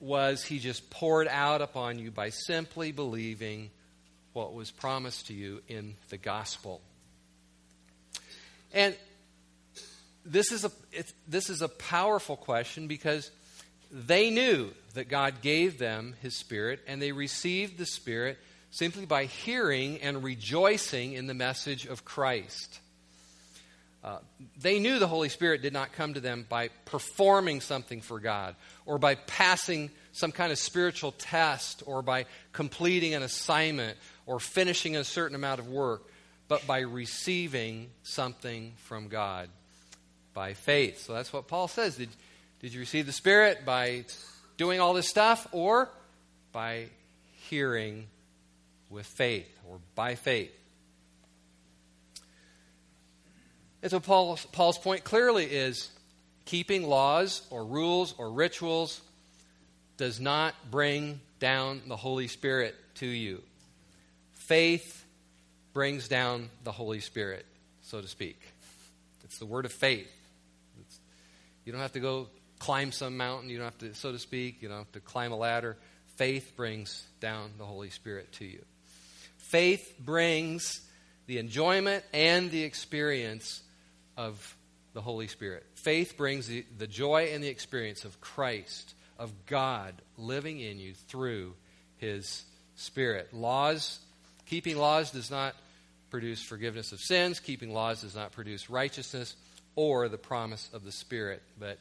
was 0.00 0.42
he 0.42 0.58
just 0.58 0.88
poured 0.88 1.28
out 1.28 1.60
upon 1.60 1.98
you 1.98 2.10
by 2.10 2.30
simply 2.30 2.92
believing 2.92 3.70
what 4.32 4.54
was 4.54 4.70
promised 4.70 5.26
to 5.26 5.34
you 5.34 5.60
in 5.68 5.96
the 6.08 6.16
gospel? 6.16 6.80
And 8.72 8.96
this 10.24 10.52
is 10.52 10.64
a, 10.64 10.70
this 11.26 11.50
is 11.50 11.62
a 11.62 11.68
powerful 11.68 12.36
question 12.36 12.86
because 12.86 13.30
they 13.90 14.30
knew 14.30 14.70
that 14.94 15.08
God 15.08 15.42
gave 15.42 15.78
them 15.78 16.14
His 16.22 16.36
Spirit, 16.36 16.80
and 16.86 17.00
they 17.00 17.12
received 17.12 17.78
the 17.78 17.86
Spirit 17.86 18.38
simply 18.70 19.04
by 19.04 19.24
hearing 19.24 20.00
and 20.00 20.24
rejoicing 20.24 21.12
in 21.12 21.26
the 21.26 21.34
message 21.34 21.86
of 21.86 22.04
Christ. 22.04 22.80
Uh, 24.02 24.18
they 24.60 24.80
knew 24.80 24.98
the 24.98 25.06
Holy 25.06 25.28
Spirit 25.28 25.62
did 25.62 25.72
not 25.72 25.92
come 25.92 26.14
to 26.14 26.20
them 26.20 26.44
by 26.48 26.68
performing 26.86 27.60
something 27.60 28.00
for 28.00 28.18
God 28.18 28.56
or 28.84 28.98
by 28.98 29.14
passing 29.14 29.90
some 30.12 30.32
kind 30.32 30.50
of 30.50 30.58
spiritual 30.58 31.12
test 31.12 31.84
or 31.86 32.02
by 32.02 32.26
completing 32.52 33.14
an 33.14 33.22
assignment 33.22 33.96
or 34.26 34.40
finishing 34.40 34.96
a 34.96 35.04
certain 35.04 35.36
amount 35.36 35.60
of 35.60 35.68
work 35.68 36.02
but 36.48 36.66
by 36.66 36.80
receiving 36.80 37.90
something 38.02 38.72
from 38.76 39.06
God 39.06 39.48
by 40.34 40.54
faith. 40.54 41.00
So 41.00 41.12
that's 41.12 41.32
what 41.32 41.48
Paul 41.48 41.68
says. 41.68 41.96
Did, 41.96 42.08
did 42.60 42.72
you 42.72 42.80
receive 42.80 43.06
the 43.06 43.12
Spirit 43.12 43.64
by 43.64 44.04
doing 44.56 44.80
all 44.80 44.94
this 44.94 45.08
stuff 45.08 45.46
or 45.52 45.88
by 46.52 46.86
hearing 47.48 48.06
with 48.90 49.06
faith 49.06 49.48
or 49.68 49.78
by 49.94 50.14
faith? 50.14 50.52
And 53.82 53.90
so 53.90 53.98
Paul's, 53.98 54.46
Paul's 54.46 54.78
point 54.78 55.02
clearly 55.02 55.44
is 55.44 55.90
keeping 56.44 56.84
laws 56.84 57.42
or 57.50 57.64
rules 57.64 58.14
or 58.16 58.30
rituals 58.30 59.00
does 59.96 60.20
not 60.20 60.54
bring 60.70 61.20
down 61.40 61.82
the 61.88 61.96
Holy 61.96 62.28
Spirit 62.28 62.76
to 62.96 63.06
you. 63.06 63.42
Faith 64.34 65.04
brings 65.72 66.08
down 66.08 66.48
the 66.64 66.72
Holy 66.72 67.00
Spirit, 67.00 67.44
so 67.82 68.00
to 68.00 68.06
speak. 68.06 68.40
It's 69.24 69.38
the 69.38 69.46
word 69.46 69.64
of 69.64 69.72
faith. 69.72 70.08
You 71.64 71.72
don't 71.72 71.80
have 71.80 71.92
to 71.92 72.00
go 72.00 72.28
climb 72.58 72.92
some 72.92 73.16
mountain, 73.16 73.50
you 73.50 73.58
don't 73.58 73.66
have 73.66 73.78
to, 73.78 73.94
so 73.94 74.12
to 74.12 74.18
speak, 74.18 74.62
you 74.62 74.68
don't 74.68 74.78
have 74.78 74.92
to 74.92 75.00
climb 75.00 75.32
a 75.32 75.36
ladder. 75.36 75.76
Faith 76.16 76.52
brings 76.56 77.06
down 77.20 77.52
the 77.58 77.64
Holy 77.64 77.90
Spirit 77.90 78.32
to 78.32 78.44
you. 78.44 78.64
Faith 79.38 79.94
brings 79.98 80.80
the 81.26 81.38
enjoyment 81.38 82.04
and 82.12 82.50
the 82.50 82.62
experience 82.62 83.62
of 84.16 84.56
the 84.92 85.00
Holy 85.00 85.26
Spirit. 85.26 85.64
Faith 85.74 86.16
brings 86.16 86.46
the, 86.46 86.64
the 86.78 86.86
joy 86.86 87.30
and 87.32 87.42
the 87.42 87.48
experience 87.48 88.04
of 88.04 88.20
Christ, 88.20 88.94
of 89.18 89.32
God 89.46 89.94
living 90.16 90.60
in 90.60 90.78
you 90.78 90.94
through 90.94 91.54
His 91.96 92.44
Spirit. 92.76 93.32
Laws 93.32 94.00
Keeping 94.52 94.76
laws 94.76 95.10
does 95.10 95.30
not 95.30 95.54
produce 96.10 96.42
forgiveness 96.42 96.92
of 96.92 97.00
sins. 97.00 97.40
Keeping 97.40 97.72
laws 97.72 98.02
does 98.02 98.14
not 98.14 98.32
produce 98.32 98.68
righteousness 98.68 99.34
or 99.74 100.08
the 100.08 100.18
promise 100.18 100.68
of 100.72 100.84
the 100.84 100.92
Spirit, 100.92 101.42
but 101.58 101.78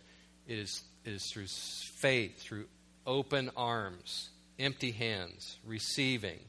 it 0.48 0.60
is, 0.60 0.84
it 1.06 1.14
is 1.14 1.26
through 1.32 1.48
faith, 1.48 2.40
through 2.40 2.66
open 3.06 3.52
arms, 3.56 4.30
empty 4.60 4.92
hands, 4.92 5.58
receiving. 5.66 6.40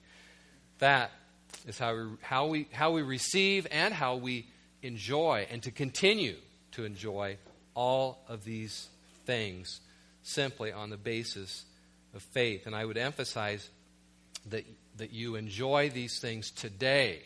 That 0.79 1.11
is 1.67 1.79
how 1.79 1.95
we, 1.95 2.07
how 2.23 2.47
we, 2.47 2.69
how 2.73 2.91
we 2.93 3.03
receive 3.03 3.67
and 3.71 3.93
how 3.95 4.17
we 4.17 4.47
enjoy 4.83 5.47
and 5.51 5.63
to 5.63 5.71
continue 5.71 6.37
to 6.73 6.85
enjoy 6.85 7.39
all 7.75 8.25
of 8.29 8.45
these 8.45 8.89
things 9.27 9.81
simply 10.23 10.73
on 10.73 10.91
the 10.91 10.97
basis 10.97 11.65
of 12.15 12.23
faith. 12.23 12.67
And 12.67 12.75
I 12.75 12.85
would 12.85 12.99
emphasize 12.99 13.69
that 14.51 14.65
that 14.97 15.13
you 15.13 15.37
enjoy 15.37 15.91
these 15.91 16.19
things 16.21 16.51
today 16.51 17.23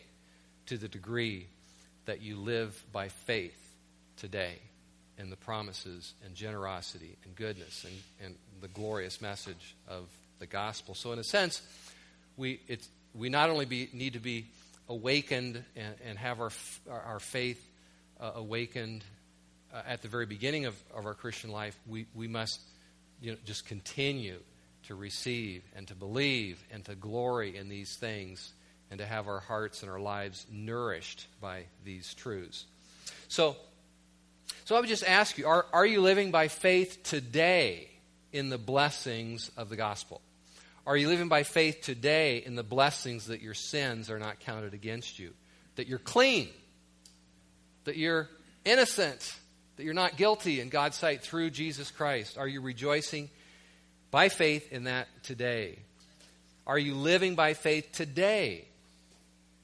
to 0.67 0.77
the 0.77 0.87
degree 0.87 1.47
that 2.05 2.21
you 2.21 2.37
live 2.37 2.81
by 2.91 3.09
faith 3.09 3.66
today 4.17 4.55
in 5.17 5.29
the 5.29 5.35
promises 5.35 6.13
and 6.25 6.35
generosity 6.35 7.17
and 7.23 7.35
goodness 7.35 7.85
and, 7.85 7.95
and 8.23 8.35
the 8.61 8.67
glorious 8.67 9.21
message 9.21 9.75
of 9.87 10.05
the 10.39 10.45
gospel. 10.45 10.93
So, 10.93 11.11
in 11.13 11.19
a 11.19 11.23
sense, 11.23 11.61
we, 12.35 12.59
it's, 12.67 12.87
we 13.15 13.29
not 13.29 13.49
only 13.49 13.65
be, 13.65 13.89
need 13.93 14.13
to 14.13 14.19
be 14.19 14.45
awakened 14.89 15.63
and, 15.75 15.95
and 16.05 16.17
have 16.17 16.39
our, 16.39 16.51
our 16.89 17.19
faith 17.19 17.63
uh, 18.19 18.31
awakened 18.35 19.03
uh, 19.73 19.81
at 19.87 20.01
the 20.01 20.07
very 20.07 20.25
beginning 20.25 20.65
of, 20.65 20.75
of 20.95 21.05
our 21.05 21.13
Christian 21.13 21.51
life, 21.51 21.77
we, 21.87 22.05
we 22.15 22.27
must 22.27 22.61
you 23.21 23.31
know, 23.31 23.37
just 23.45 23.65
continue 23.65 24.39
to 24.87 24.95
receive 24.95 25.63
and 25.75 25.87
to 25.87 25.95
believe 25.95 26.63
and 26.71 26.85
to 26.85 26.95
glory 26.95 27.57
in 27.57 27.67
these 27.67 27.95
things 27.95 28.53
and 28.89 28.99
to 28.99 29.05
have 29.05 29.27
our 29.27 29.39
hearts 29.39 29.81
and 29.81 29.91
our 29.91 29.99
lives 29.99 30.45
nourished 30.51 31.27
by 31.41 31.63
these 31.83 32.13
truths. 32.13 32.65
So, 33.27 33.57
so 34.65 34.75
I 34.75 34.79
would 34.79 34.89
just 34.89 35.05
ask 35.05 35.37
you 35.37 35.47
are, 35.47 35.65
are 35.73 35.85
you 35.85 36.01
living 36.01 36.31
by 36.31 36.47
faith 36.47 37.03
today 37.03 37.89
in 38.31 38.49
the 38.49 38.57
blessings 38.57 39.51
of 39.57 39.69
the 39.69 39.75
gospel? 39.75 40.21
Are 40.85 40.95
you 40.95 41.09
living 41.09 41.27
by 41.27 41.43
faith 41.43 41.81
today 41.81 42.37
in 42.37 42.55
the 42.55 42.63
blessings 42.63 43.27
that 43.27 43.41
your 43.41 43.53
sins 43.53 44.09
are 44.09 44.19
not 44.19 44.39
counted 44.39 44.73
against 44.73 45.19
you? 45.19 45.33
That 45.75 45.87
you're 45.87 45.99
clean? 45.99 46.47
That 47.83 47.97
you're 47.97 48.29
innocent? 48.63 49.35
That 49.75 49.83
you're 49.83 49.93
not 49.93 50.15
guilty 50.15 50.61
in 50.61 50.69
God's 50.69 50.97
sight 50.97 51.21
through 51.21 51.49
Jesus 51.49 51.91
Christ? 51.91 52.37
Are 52.37 52.47
you 52.47 52.61
rejoicing 52.61 53.29
by 54.11 54.29
faith 54.29 54.71
in 54.71 54.85
that 54.85 55.07
today? 55.23 55.79
Are 56.65 56.79
you 56.79 56.95
living 56.95 57.35
by 57.35 57.53
faith 57.53 57.91
today 57.91 58.65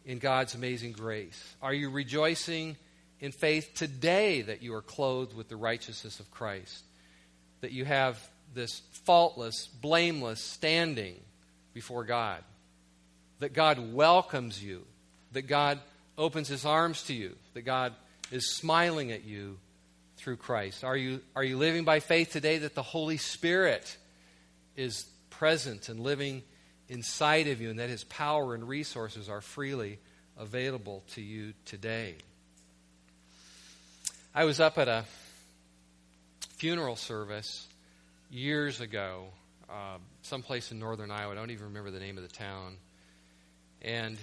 in 0.06 0.20
God's 0.20 0.56
amazing 0.56 0.92
grace? 0.92 1.56
Are 1.62 1.74
you 1.74 1.90
rejoicing 1.90 2.76
in 3.24 3.32
faith 3.32 3.74
today 3.74 4.42
that 4.42 4.62
you 4.62 4.76
are 4.76 4.82
clothed 4.82 5.34
with 5.34 5.48
the 5.48 5.56
righteousness 5.56 6.20
of 6.20 6.30
Christ? 6.30 6.84
That 7.62 7.72
you 7.72 7.86
have 7.86 8.20
this 8.54 8.82
faultless, 9.06 9.66
blameless 9.66 10.42
standing 10.42 11.16
before 11.74 12.04
God? 12.04 12.44
That 13.40 13.54
God 13.54 13.94
welcomes 13.94 14.62
you? 14.62 14.86
That 15.32 15.44
God 15.44 15.80
opens 16.18 16.50
his 16.50 16.66
arms 16.66 17.04
to 17.04 17.14
you? 17.14 17.38
That 17.54 17.62
God 17.62 17.94
is 18.30 18.54
smiling 18.54 19.14
at 19.14 19.24
you 19.24 19.58
through 20.18 20.36
Christ? 20.36 20.84
Are 20.84 20.98
you, 20.98 21.22
are 21.34 21.46
you 21.46 21.58
living 21.58 21.86
by 21.86 22.02
faith 22.02 22.30
today 22.30 22.58
that 22.58 22.76
the 22.76 22.84
Holy 22.84 23.16
Spirit 23.16 23.96
is 24.76 25.06
present 25.30 25.88
and 25.88 26.02
living 26.02 26.44
inside 26.90 27.48
of 27.48 27.62
you 27.62 27.70
and 27.70 27.80
that 27.80 27.90
his 27.90 28.04
power 28.04 28.54
and 28.54 28.68
resources 28.68 29.30
are 29.30 29.40
freely 29.40 29.98
available 30.38 31.06
to 31.14 31.22
you 31.22 31.54
today? 31.64 32.18
I 34.36 34.46
was 34.46 34.60
up 34.60 34.80
at 34.80 34.88
a 34.88 35.06
funeral 36.58 36.96
service 36.96 37.68
years 38.32 38.82
ago, 38.82 39.26
uh, 39.70 40.00
someplace 40.24 40.72
in 40.72 40.80
northern 40.80 41.12
Iowa. 41.12 41.34
I 41.34 41.36
don't 41.36 41.52
even 41.52 41.66
remember 41.66 41.92
the 41.92 42.00
name 42.00 42.18
of 42.18 42.24
the 42.24 42.36
town. 42.36 42.78
And 43.84 44.18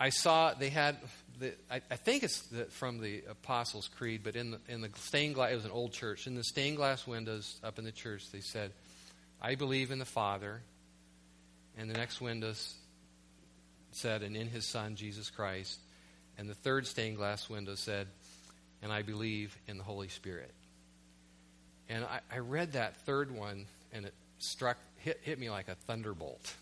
I 0.00 0.08
saw 0.08 0.52
they 0.52 0.70
had 0.70 0.96
the, 1.38 1.54
I, 1.70 1.82
I, 1.88 1.94
think 1.94 2.24
it's 2.24 2.40
the, 2.48 2.64
from 2.64 2.98
the 2.98 3.22
Apostles' 3.30 3.88
Creed, 3.96 4.22
but 4.24 4.34
in 4.34 4.50
the, 4.50 4.60
in 4.68 4.80
the 4.80 4.90
stained 4.96 5.36
glass, 5.36 5.52
it 5.52 5.54
was 5.54 5.66
an 5.66 5.70
old 5.70 5.92
church. 5.92 6.26
In 6.26 6.34
the 6.34 6.42
stained 6.42 6.78
glass 6.78 7.06
windows 7.06 7.60
up 7.62 7.78
in 7.78 7.84
the 7.84 7.92
church, 7.92 8.24
they 8.32 8.40
said, 8.40 8.72
I 9.40 9.54
believe 9.54 9.92
in 9.92 10.00
the 10.00 10.04
Father. 10.04 10.62
And 11.78 11.88
the 11.88 11.94
next 11.94 12.20
windows 12.20 12.74
said, 13.92 14.24
and 14.24 14.36
in 14.36 14.48
his 14.48 14.66
Son, 14.66 14.96
Jesus 14.96 15.30
Christ. 15.30 15.78
And 16.40 16.48
the 16.48 16.54
third 16.54 16.88
stained 16.88 17.18
glass 17.18 17.48
window 17.48 17.76
said, 17.76 18.08
and 18.82 18.90
I 18.90 19.02
believe 19.02 19.56
in 19.68 19.78
the 19.78 19.84
Holy 19.84 20.08
Spirit. 20.08 20.52
And 21.88 22.04
I, 22.04 22.20
I 22.34 22.38
read 22.38 22.72
that 22.72 22.96
third 23.02 23.30
one, 23.30 23.66
and 23.92 24.06
it 24.06 24.14
struck, 24.38 24.78
hit, 24.96 25.20
hit 25.22 25.38
me 25.38 25.50
like 25.50 25.68
a 25.68 25.76
thunderbolt. 25.86 26.52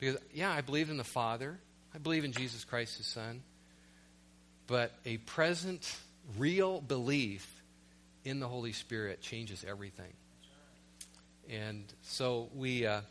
Because, 0.00 0.18
yeah, 0.34 0.50
I 0.50 0.62
believe 0.62 0.90
in 0.90 0.96
the 0.96 1.04
Father. 1.04 1.56
I 1.94 1.98
believe 1.98 2.24
in 2.24 2.32
Jesus 2.32 2.64
Christ, 2.64 2.96
his 2.96 3.06
Son 3.06 3.42
but 4.66 4.90
a 5.04 5.18
present, 5.18 5.96
real 6.38 6.80
belief 6.80 7.46
in 8.24 8.40
the 8.40 8.48
Holy 8.48 8.72
Spirit 8.72 9.20
changes 9.20 9.64
everything. 9.68 10.12
And 11.50 11.84
so 12.02 12.48
we, 12.54 12.86
uh, 12.86 13.02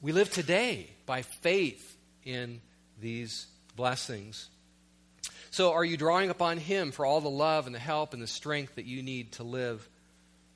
we 0.00 0.12
live 0.12 0.30
today 0.30 0.88
by 1.06 1.22
faith 1.22 1.96
in 2.24 2.60
these 3.00 3.48
blessings. 3.74 4.48
So, 5.50 5.72
are 5.72 5.84
you 5.84 5.96
drawing 5.96 6.30
upon 6.30 6.58
Him 6.58 6.92
for 6.92 7.04
all 7.04 7.20
the 7.20 7.28
love 7.28 7.66
and 7.66 7.74
the 7.74 7.80
help 7.80 8.14
and 8.14 8.22
the 8.22 8.28
strength 8.28 8.76
that 8.76 8.84
you 8.84 9.02
need 9.02 9.32
to 9.32 9.42
live 9.42 9.86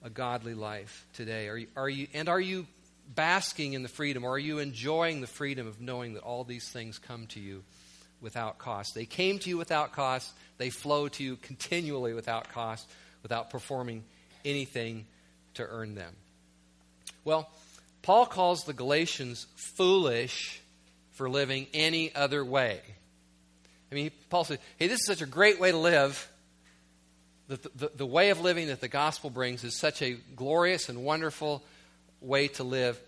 a 0.03 0.11
godly 0.11 0.55
life 0.55 1.07
today? 1.15 1.49
Are 1.49 1.57
you, 1.57 1.67
are 1.77 1.89
you, 1.89 2.07
and 2.15 2.29
are 2.29 2.41
you 2.41 2.67
basking 3.13 3.73
in 3.73 3.83
the 3.83 3.89
freedom, 3.89 4.25
or 4.25 4.33
are 4.33 4.39
you 4.39 4.59
enjoying 4.59 5.21
the 5.21 5.27
freedom 5.27 5.67
of 5.67 5.81
knowing 5.81 6.15
that 6.15 6.23
all 6.23 6.45
these 6.45 6.69
things 6.69 6.99
come 6.99 7.27
to 7.29 7.41
you 7.41 7.65
without 8.25 8.59
cost. 8.59 8.95
They 8.95 9.05
came 9.05 9.39
to 9.41 9.49
you 9.51 9.59
without 9.59 9.93
cost. 9.93 10.33
They 10.57 10.71
flow 10.71 11.09
to 11.09 11.23
you 11.23 11.37
continually 11.37 12.15
without 12.15 12.51
cost, 12.51 12.89
without 13.23 13.51
performing 13.51 14.03
anything 14.45 15.07
to 15.55 15.67
earn 15.69 15.95
them. 15.95 16.15
Well, 17.25 17.49
Paul 18.03 18.27
calls 18.27 18.65
the 18.65 18.73
Galatians 18.73 19.47
foolish 19.57 20.61
for 21.13 21.29
living 21.29 21.67
any 21.75 22.15
other 22.15 22.45
way. 22.45 22.81
I 23.91 23.95
mean, 23.95 24.11
Paul 24.31 24.45
said, 24.45 24.59
hey, 24.79 24.89
this 24.89 25.01
is 25.01 25.07
such 25.07 25.23
a 25.23 25.27
great 25.27 25.61
way 25.61 25.71
to 25.71 25.79
live. 25.79 26.29
The, 27.49 27.57
the, 27.75 27.91
the 27.97 28.07
way 28.07 28.31
of 28.31 28.41
living 28.41 28.69
that 28.69 28.81
the 28.81 28.89
gospel 28.89 29.31
brings 29.31 29.65
is 29.65 29.79
such 29.79 30.03
a 30.03 30.17
glorious 30.35 30.89
and 30.89 31.05
wonderful 31.05 31.63
way 32.21 32.49
to 32.49 32.65
live. 32.65 32.99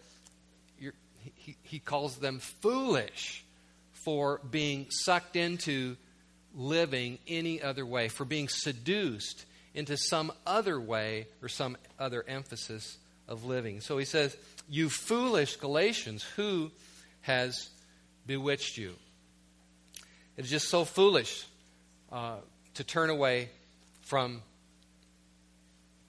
He, 1.34 1.56
he 1.62 1.78
calls 1.78 2.16
them 2.16 2.38
foolish 2.38 3.44
for 3.92 4.40
being 4.50 4.86
sucked 4.90 5.36
into 5.36 5.96
living 6.54 7.18
any 7.26 7.60
other 7.62 7.84
way, 7.84 8.08
for 8.08 8.24
being 8.24 8.48
seduced 8.48 9.44
into 9.74 9.96
some 9.96 10.32
other 10.46 10.80
way 10.80 11.26
or 11.42 11.48
some 11.48 11.76
other 11.98 12.24
emphasis 12.26 12.98
of 13.28 13.44
living. 13.44 13.80
So 13.80 13.98
he 13.98 14.04
says, 14.04 14.36
You 14.68 14.88
foolish 14.88 15.56
Galatians, 15.56 16.22
who 16.36 16.70
has 17.22 17.68
bewitched 18.26 18.78
you? 18.78 18.94
It 20.36 20.44
is 20.44 20.50
just 20.50 20.68
so 20.68 20.84
foolish 20.84 21.46
uh, 22.12 22.36
to 22.74 22.84
turn 22.84 23.08
away 23.08 23.48
from 24.02 24.42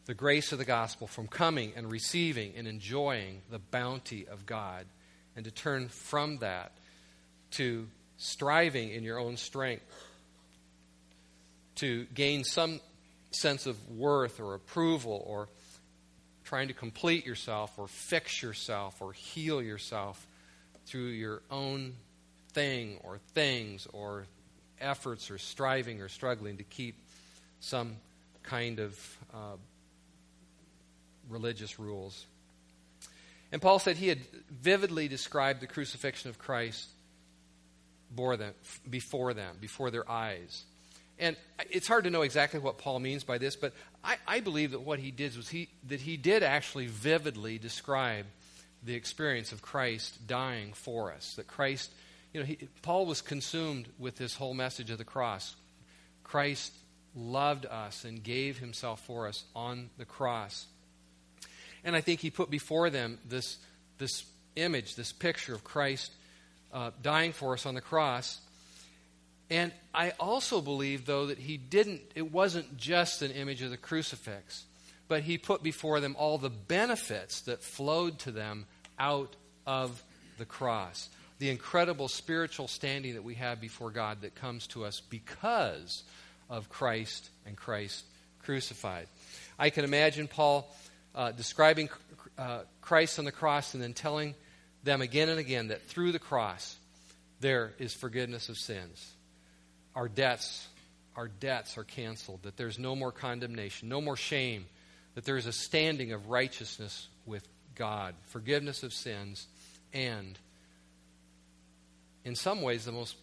the 0.05 0.13
grace 0.13 0.51
of 0.51 0.57
the 0.57 0.65
gospel, 0.65 1.07
from 1.07 1.27
coming 1.27 1.73
and 1.75 1.89
receiving 1.91 2.53
and 2.57 2.67
enjoying 2.67 3.41
the 3.49 3.59
bounty 3.59 4.27
of 4.27 4.45
God, 4.45 4.85
and 5.35 5.45
to 5.45 5.51
turn 5.51 5.87
from 5.89 6.39
that 6.39 6.71
to 7.51 7.87
striving 8.17 8.89
in 8.89 9.03
your 9.03 9.19
own 9.19 9.37
strength 9.37 9.85
to 11.75 12.05
gain 12.13 12.43
some 12.43 12.79
sense 13.31 13.65
of 13.65 13.77
worth 13.89 14.39
or 14.39 14.55
approval 14.55 15.23
or 15.25 15.47
trying 16.43 16.67
to 16.67 16.73
complete 16.73 17.25
yourself 17.25 17.77
or 17.77 17.87
fix 17.87 18.41
yourself 18.41 19.01
or 19.01 19.13
heal 19.13 19.61
yourself 19.61 20.25
through 20.85 21.07
your 21.07 21.41
own 21.51 21.93
thing 22.57 22.97
or 23.03 23.19
things 23.35 23.87
or 23.93 24.25
efforts 24.81 25.29
or 25.29 25.37
striving 25.37 26.01
or 26.01 26.09
struggling 26.09 26.57
to 26.57 26.63
keep 26.63 26.95
some 27.59 27.97
kind 28.41 28.79
of 28.79 29.17
uh, 29.31 29.57
religious 31.29 31.77
rules. 31.77 32.25
And 33.51 33.61
Paul 33.61 33.77
said 33.77 33.97
he 33.97 34.07
had 34.07 34.21
vividly 34.49 35.07
described 35.07 35.61
the 35.61 35.67
crucifixion 35.67 36.31
of 36.31 36.39
Christ 36.39 36.89
them, 38.15 38.53
before 38.89 39.35
them, 39.35 39.55
before 39.61 39.91
their 39.91 40.09
eyes. 40.09 40.63
And 41.19 41.35
it's 41.69 41.87
hard 41.87 42.05
to 42.05 42.09
know 42.09 42.23
exactly 42.23 42.59
what 42.59 42.79
Paul 42.79 42.99
means 42.99 43.23
by 43.23 43.37
this, 43.37 43.55
but 43.55 43.73
I, 44.03 44.15
I 44.27 44.39
believe 44.39 44.71
that 44.71 44.81
what 44.81 44.97
he 44.97 45.11
did 45.11 45.37
was 45.37 45.47
he, 45.47 45.69
that 45.89 46.01
he 46.01 46.17
did 46.17 46.41
actually 46.41 46.87
vividly 46.87 47.59
describe 47.59 48.25
the 48.83 48.95
experience 48.95 49.51
of 49.51 49.61
Christ 49.61 50.25
dying 50.25 50.73
for 50.73 51.11
us. 51.11 51.35
That 51.35 51.45
Christ, 51.45 51.91
you 52.37 52.43
know, 52.43 52.47
he, 52.49 52.59
Paul 52.83 53.07
was 53.07 53.23
consumed 53.23 53.87
with 53.97 54.15
this 54.15 54.35
whole 54.35 54.53
message 54.53 54.91
of 54.91 54.99
the 54.99 55.03
cross. 55.03 55.55
Christ 56.23 56.71
loved 57.15 57.65
us 57.65 58.03
and 58.05 58.21
gave 58.21 58.59
himself 58.59 59.03
for 59.07 59.27
us 59.27 59.43
on 59.55 59.89
the 59.97 60.05
cross. 60.05 60.67
And 61.83 61.95
I 61.95 62.01
think 62.01 62.19
he 62.19 62.29
put 62.29 62.51
before 62.51 62.91
them 62.91 63.17
this, 63.27 63.57
this 63.97 64.23
image, 64.55 64.93
this 64.93 65.11
picture 65.11 65.55
of 65.55 65.63
Christ 65.63 66.11
uh, 66.71 66.91
dying 67.01 67.31
for 67.31 67.53
us 67.53 67.65
on 67.65 67.73
the 67.73 67.81
cross. 67.81 68.39
And 69.49 69.71
I 69.91 70.11
also 70.19 70.61
believe, 70.61 71.07
though, 71.07 71.25
that 71.25 71.39
he 71.39 71.57
didn't, 71.57 72.01
it 72.13 72.31
wasn't 72.31 72.77
just 72.77 73.23
an 73.23 73.31
image 73.31 73.63
of 73.63 73.71
the 73.71 73.77
crucifix, 73.77 74.63
but 75.07 75.23
he 75.23 75.39
put 75.39 75.63
before 75.63 76.01
them 76.01 76.15
all 76.19 76.37
the 76.37 76.51
benefits 76.51 77.41
that 77.41 77.63
flowed 77.63 78.19
to 78.19 78.31
them 78.31 78.67
out 78.99 79.35
of 79.65 80.03
the 80.37 80.45
cross. 80.45 81.09
The 81.39 81.49
incredible 81.49 82.07
spiritual 82.07 82.67
standing 82.67 83.13
that 83.13 83.23
we 83.23 83.35
have 83.35 83.61
before 83.61 83.91
God 83.91 84.21
that 84.21 84.35
comes 84.35 84.67
to 84.67 84.85
us 84.85 85.01
because 85.01 86.03
of 86.49 86.69
Christ 86.69 87.29
and 87.45 87.55
Christ 87.55 88.03
crucified. 88.39 89.07
I 89.59 89.69
can 89.69 89.83
imagine 89.83 90.27
Paul 90.27 90.73
uh, 91.13 91.31
describing 91.31 91.89
uh, 92.37 92.61
Christ 92.81 93.19
on 93.19 93.25
the 93.25 93.31
cross 93.31 93.73
and 93.73 93.83
then 93.83 93.93
telling 93.93 94.35
them 94.83 95.01
again 95.01 95.29
and 95.29 95.39
again 95.39 95.67
that 95.67 95.81
through 95.83 96.11
the 96.11 96.19
cross 96.19 96.77
there 97.39 97.73
is 97.79 97.93
forgiveness 97.93 98.49
of 98.49 98.57
sins. 98.57 99.11
Our 99.95 100.07
debts, 100.07 100.67
our 101.15 101.27
debts 101.27 101.77
are 101.77 101.83
canceled, 101.83 102.43
that 102.43 102.57
there's 102.57 102.79
no 102.79 102.95
more 102.95 103.11
condemnation, 103.11 103.89
no 103.89 104.01
more 104.01 104.15
shame, 104.15 104.65
that 105.15 105.25
there 105.25 105.37
is 105.37 105.45
a 105.45 105.51
standing 105.51 106.13
of 106.13 106.29
righteousness 106.29 107.07
with 107.25 107.47
God, 107.75 108.15
forgiveness 108.27 108.83
of 108.83 108.93
sins, 108.93 109.47
and 109.93 110.37
in 112.27 112.35
some 112.35 112.61
ways 112.61 112.83
the 112.83 112.91
most 112.91 113.15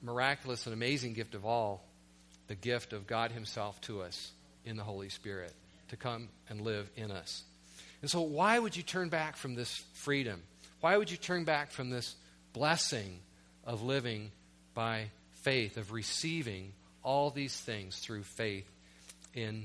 miraculous 0.00 0.66
and 0.66 0.72
amazing 0.72 1.12
gift 1.12 1.34
of 1.34 1.44
all, 1.44 1.84
the 2.46 2.54
gift 2.54 2.92
of 2.92 3.04
God 3.04 3.32
Himself 3.32 3.80
to 3.82 4.00
us 4.00 4.30
in 4.64 4.76
the 4.76 4.84
Holy 4.84 5.08
Spirit 5.08 5.52
to 5.88 5.96
come 5.96 6.28
and 6.48 6.60
live 6.60 6.88
in 6.94 7.10
us. 7.10 7.42
And 8.00 8.08
so, 8.08 8.20
why 8.20 8.56
would 8.56 8.76
you 8.76 8.84
turn 8.84 9.08
back 9.08 9.36
from 9.36 9.56
this 9.56 9.82
freedom? 9.94 10.40
Why 10.80 10.96
would 10.96 11.10
you 11.10 11.16
turn 11.16 11.42
back 11.42 11.72
from 11.72 11.90
this 11.90 12.14
blessing 12.52 13.18
of 13.64 13.82
living 13.82 14.30
by 14.72 15.06
faith, 15.42 15.76
of 15.76 15.90
receiving 15.90 16.74
all 17.02 17.30
these 17.30 17.58
things 17.58 17.98
through 17.98 18.22
faith 18.22 18.70
in 19.34 19.64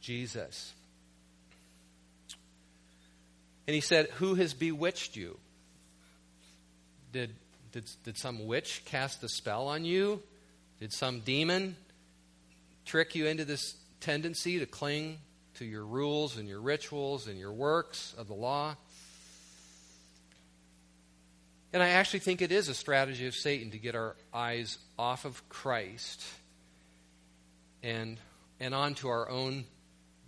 Jesus? 0.00 0.72
And 3.68 3.74
he 3.76 3.80
said, 3.80 4.08
Who 4.16 4.34
has 4.34 4.52
bewitched 4.52 5.14
you? 5.14 5.38
did, 7.16 7.34
did, 7.76 7.90
did 8.04 8.16
some 8.16 8.46
witch 8.46 8.80
cast 8.86 9.22
a 9.22 9.28
spell 9.28 9.68
on 9.68 9.84
you? 9.84 10.22
Did 10.80 10.94
some 10.94 11.20
demon 11.20 11.76
trick 12.86 13.14
you 13.14 13.26
into 13.26 13.44
this 13.44 13.76
tendency 14.00 14.58
to 14.58 14.64
cling 14.64 15.18
to 15.56 15.66
your 15.66 15.84
rules 15.84 16.38
and 16.38 16.48
your 16.48 16.60
rituals 16.62 17.28
and 17.28 17.38
your 17.38 17.52
works 17.52 18.14
of 18.16 18.28
the 18.28 18.34
law? 18.34 18.76
And 21.74 21.82
I 21.82 21.90
actually 21.90 22.20
think 22.20 22.40
it 22.40 22.50
is 22.50 22.70
a 22.70 22.74
strategy 22.74 23.26
of 23.26 23.34
Satan 23.34 23.70
to 23.72 23.78
get 23.78 23.94
our 23.94 24.16
eyes 24.32 24.78
off 24.98 25.26
of 25.26 25.46
Christ 25.50 26.24
and, 27.82 28.16
and 28.58 28.74
onto 28.74 29.08
our 29.08 29.28
own 29.28 29.66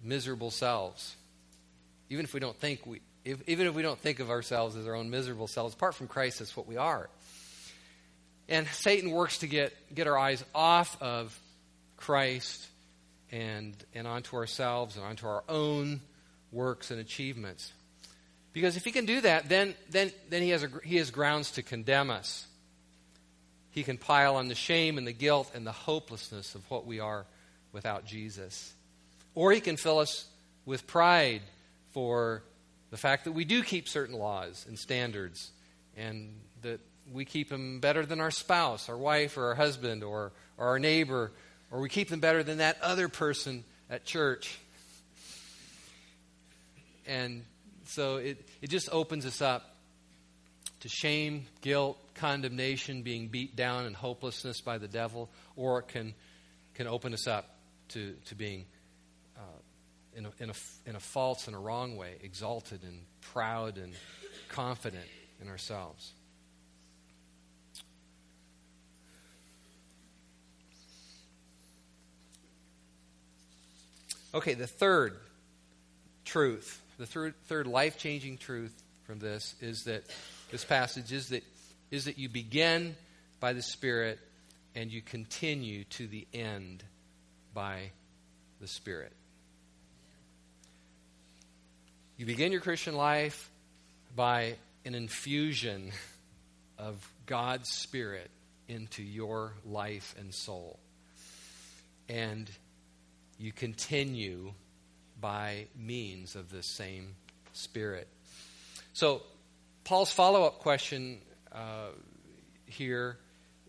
miserable 0.05 0.51
selves. 0.51 1.17
Even 2.11 2.27
if 2.27 2.35
we 2.35 2.41
don't 2.41 2.57
think 2.57 2.85
we, 2.85 3.01
if, 3.25 3.41
even 3.49 3.67
if 3.67 3.75
we 3.75 3.81
don't 3.81 3.99
think 3.99 4.21
of 4.21 4.29
ourselves 4.29 4.77
as 4.77 4.87
our 4.87 4.95
own 4.95 5.09
miserable 5.09 5.47
selves, 5.47 5.73
apart 5.73 5.95
from 5.95 6.09
Christ, 6.09 6.41
that's 6.41 6.55
what 6.55 6.67
we 6.67 6.77
are. 6.77 7.09
And 8.49 8.67
Satan 8.69 9.11
works 9.11 9.39
to 9.39 9.47
get, 9.47 9.75
get 9.95 10.07
our 10.07 10.17
eyes 10.17 10.45
off 10.55 11.01
of 11.03 11.39
Christ 11.97 12.67
and, 13.31 13.77
and 13.95 14.07
onto 14.07 14.37
ourselves 14.37 14.97
and 14.97 15.05
onto 15.05 15.27
our 15.27 15.45
own 15.49 16.01
works 16.51 16.91
and 16.91 17.01
achievements. 17.01 17.73
Because 18.53 18.77
if 18.77 18.85
he 18.85 18.91
can 18.91 19.05
do 19.05 19.21
that, 19.21 19.49
then, 19.49 19.75
then, 19.91 20.13
then 20.31 20.43
he, 20.43 20.51
has 20.51 20.65
a, 20.65 20.71
he 20.83 20.97
has 20.97 21.11
grounds 21.11 21.53
to 21.53 21.63
condemn 21.63 22.11
us. 22.11 22.47
He 23.71 23.83
can 23.83 23.99
pile 23.99 24.37
on 24.37 24.49
the 24.49 24.55
shame 24.55 24.99
and 24.99 25.07
the 25.07 25.13
guilt 25.13 25.53
and 25.55 25.67
the 25.67 25.73
hopelessness 25.73 26.55
of 26.55 26.69
what 26.71 26.87
we 26.87 27.01
are 27.01 27.27
without 27.73 28.07
Jesus. 28.07 28.73
Or 29.35 29.53
he 29.53 29.61
can 29.61 29.77
fill 29.77 29.99
us 29.99 30.27
with 30.65 30.87
pride 30.87 31.43
for 31.93 32.43
the 32.91 32.97
fact 32.97 33.25
that 33.25 33.33
we 33.33 33.45
do 33.45 33.63
keep 33.63 33.89
certain 33.89 34.17
laws 34.17 34.65
and 34.67 34.79
standards 34.79 35.51
and 35.97 36.31
we 37.13 37.25
keep 37.25 37.49
them 37.49 37.81
better 37.81 38.05
than 38.05 38.21
our 38.21 38.31
spouse, 38.31 38.89
our 38.89 38.97
wife, 38.97 39.37
or 39.37 39.47
our 39.47 39.55
husband, 39.55 40.03
or, 40.03 40.33
or 40.57 40.69
our 40.69 40.79
neighbor, 40.79 41.33
or 41.71 41.81
we 41.81 41.89
keep 41.89 42.09
them 42.09 42.21
better 42.21 42.43
than 42.43 42.59
that 42.59 42.81
other 42.83 43.09
person 43.09 43.65
at 43.91 44.05
church. 44.05 44.59
And 47.07 47.45
so 47.87 48.17
it, 48.17 48.47
it 48.61 48.71
just 48.71 48.89
opens 48.93 49.25
us 49.25 49.41
up 49.41 49.75
to 50.81 50.89
shame, 50.89 51.47
guilt, 51.63 51.99
condemnation, 52.15 53.03
being 53.03 53.29
beat 53.29 53.57
down, 53.57 53.87
and 53.87 53.97
hopelessness 53.97 54.61
by 54.61 54.79
the 54.79 54.89
devil, 54.89 55.29
or 55.57 55.81
it 55.81 55.89
can, 55.89 56.15
can 56.75 56.87
open 56.87 57.15
us 57.15 57.27
up 57.27 57.57
to, 57.89 58.15
to 58.27 58.35
being 58.35 58.65
uh, 59.37 59.41
in, 60.15 60.27
a, 60.27 60.31
in, 60.39 60.51
a, 60.51 60.55
in 60.87 60.97
a 60.97 61.01
false 61.01 61.47
and 61.47 61.57
a 61.57 61.59
wrong 61.59 61.97
way, 61.97 62.15
exalted 62.23 62.83
and 62.83 63.01
proud 63.33 63.79
and 63.79 63.93
confident 64.49 65.07
in 65.41 65.49
ourselves. 65.49 66.13
Okay, 74.35 74.55
the 74.55 74.67
third 74.67 75.17
truth, 76.25 76.83
the 76.99 77.07
third, 77.07 77.35
third 77.47 77.67
life 77.67 77.99
changing 77.99 78.37
truth 78.37 78.75
from 79.05 79.19
this 79.19 79.55
is 79.61 79.85
that 79.85 80.05
this 80.51 80.65
passage 80.65 81.13
is 81.13 81.31
that, 81.31 81.43
is 81.91 82.05
that 82.05 82.19
you 82.19 82.29
begin 82.29 82.95
by 83.41 83.55
the 83.55 83.63
Spirit 83.63 84.19
and 84.75 84.91
you 84.91 85.01
continue 85.01 85.85
to 85.85 86.07
the 86.07 86.27
end 86.35 86.85
by 87.55 87.91
the 88.61 88.69
Spirit. 88.69 89.13
You 92.19 92.27
begin 92.27 92.53
your 92.53 92.61
Christian 92.61 92.97
life 92.97 93.51
by 94.15 94.57
an 94.85 94.95
infusion 94.95 95.93
of 96.77 97.11
God's 97.25 97.71
Spirit 97.71 98.31
into 98.69 99.03
your 99.03 99.55
life 99.65 100.15
and 100.19 100.35
soul. 100.35 100.79
And 102.09 102.51
you 103.39 103.53
continue 103.53 104.53
by 105.21 105.67
means 105.77 106.35
of 106.35 106.51
the 106.51 106.63
same 106.63 107.15
Spirit. 107.53 108.09
So, 108.93 109.23
Paul's 109.85 110.13
follow 110.13 110.45
up 110.45 110.59
question 110.59 111.19
uh, 111.51 111.89
here 112.67 113.17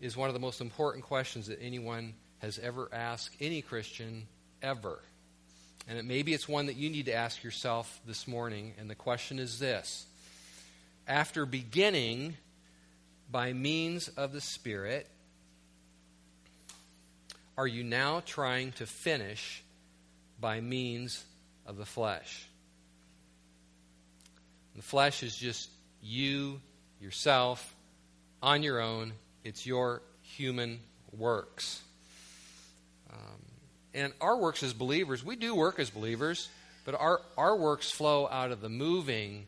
is 0.00 0.16
one 0.16 0.28
of 0.28 0.34
the 0.34 0.40
most 0.40 0.60
important 0.60 1.04
questions 1.04 1.46
that 1.46 1.60
anyone 1.62 2.14
has 2.38 2.58
ever 2.58 2.88
asked 2.92 3.34
any 3.40 3.62
Christian 3.62 4.26
ever. 4.62 5.00
And 5.88 5.98
it, 5.98 6.04
maybe 6.04 6.34
it's 6.34 6.48
one 6.48 6.66
that 6.66 6.76
you 6.76 6.90
need 6.90 7.06
to 7.06 7.14
ask 7.14 7.42
yourself 7.42 8.00
this 8.06 8.28
morning. 8.28 8.74
And 8.78 8.88
the 8.88 8.94
question 8.94 9.38
is 9.38 9.58
this 9.58 10.06
After 11.06 11.46
beginning 11.46 12.36
by 13.30 13.52
means 13.52 14.08
of 14.08 14.32
the 14.32 14.40
Spirit, 14.40 15.08
are 17.60 17.66
you 17.66 17.84
now 17.84 18.22
trying 18.24 18.72
to 18.72 18.86
finish 18.86 19.62
by 20.40 20.62
means 20.62 21.22
of 21.66 21.76
the 21.76 21.84
flesh? 21.84 22.48
The 24.76 24.80
flesh 24.80 25.22
is 25.22 25.36
just 25.36 25.68
you, 26.00 26.62
yourself, 27.02 27.76
on 28.42 28.62
your 28.62 28.80
own. 28.80 29.12
It's 29.44 29.66
your 29.66 30.00
human 30.22 30.80
works. 31.12 31.82
Um, 33.12 33.42
and 33.92 34.14
our 34.22 34.38
works 34.38 34.62
as 34.62 34.72
believers, 34.72 35.22
we 35.22 35.36
do 35.36 35.54
work 35.54 35.78
as 35.78 35.90
believers, 35.90 36.48
but 36.86 36.94
our, 36.94 37.20
our 37.36 37.54
works 37.54 37.90
flow 37.90 38.26
out 38.26 38.52
of 38.52 38.62
the 38.62 38.70
moving 38.70 39.46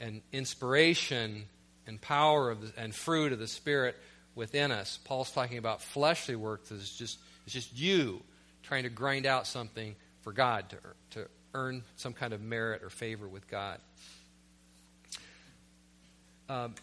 and 0.00 0.22
inspiration 0.32 1.44
and 1.86 2.00
power 2.00 2.50
of 2.50 2.62
the, 2.62 2.80
and 2.80 2.94
fruit 2.94 3.34
of 3.34 3.38
the 3.38 3.46
Spirit 3.46 3.96
within 4.34 4.72
us. 4.72 4.98
Paul's 5.04 5.30
talking 5.30 5.58
about 5.58 5.82
fleshly 5.82 6.36
work 6.36 6.64
that 6.68 6.76
is 6.76 6.90
just, 6.90 7.18
it's 7.44 7.54
just 7.54 7.76
you 7.76 8.22
trying 8.62 8.84
to 8.84 8.88
grind 8.88 9.26
out 9.26 9.46
something 9.46 9.94
for 10.22 10.32
God 10.32 10.68
to, 10.70 10.76
to 11.18 11.28
earn 11.54 11.82
some 11.96 12.12
kind 12.12 12.32
of 12.32 12.40
merit 12.40 12.82
or 12.82 12.90
favor 12.90 13.26
with 13.26 13.48
God. 13.48 13.78
Um, 16.48 16.74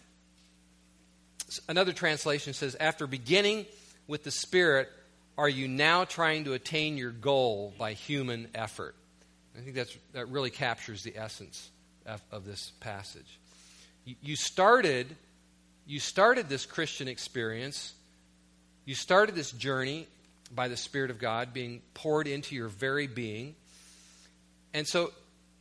another 1.68 1.92
translation 1.92 2.52
says, 2.52 2.76
after 2.78 3.06
beginning 3.06 3.66
with 4.06 4.24
the 4.24 4.30
Spirit, 4.30 4.88
are 5.36 5.48
you 5.48 5.68
now 5.68 6.04
trying 6.04 6.44
to 6.44 6.54
attain 6.54 6.96
your 6.96 7.10
goal 7.10 7.72
by 7.78 7.92
human 7.92 8.48
effort? 8.54 8.94
I 9.56 9.60
think 9.60 9.74
that's, 9.74 9.96
that 10.12 10.28
really 10.28 10.50
captures 10.50 11.02
the 11.02 11.16
essence 11.16 11.70
of, 12.06 12.22
of 12.32 12.44
this 12.44 12.72
passage. 12.80 13.38
You, 14.04 14.16
you, 14.22 14.36
started, 14.36 15.06
you 15.86 16.00
started 16.00 16.48
this 16.48 16.64
Christian 16.64 17.08
experience, 17.08 17.92
you 18.84 18.94
started 18.94 19.34
this 19.34 19.52
journey 19.52 20.06
by 20.54 20.68
the 20.68 20.76
Spirit 20.76 21.10
of 21.10 21.18
God 21.18 21.52
being 21.52 21.82
poured 21.94 22.26
into 22.26 22.54
your 22.54 22.68
very 22.68 23.06
being. 23.06 23.54
And 24.74 24.86
so 24.86 25.12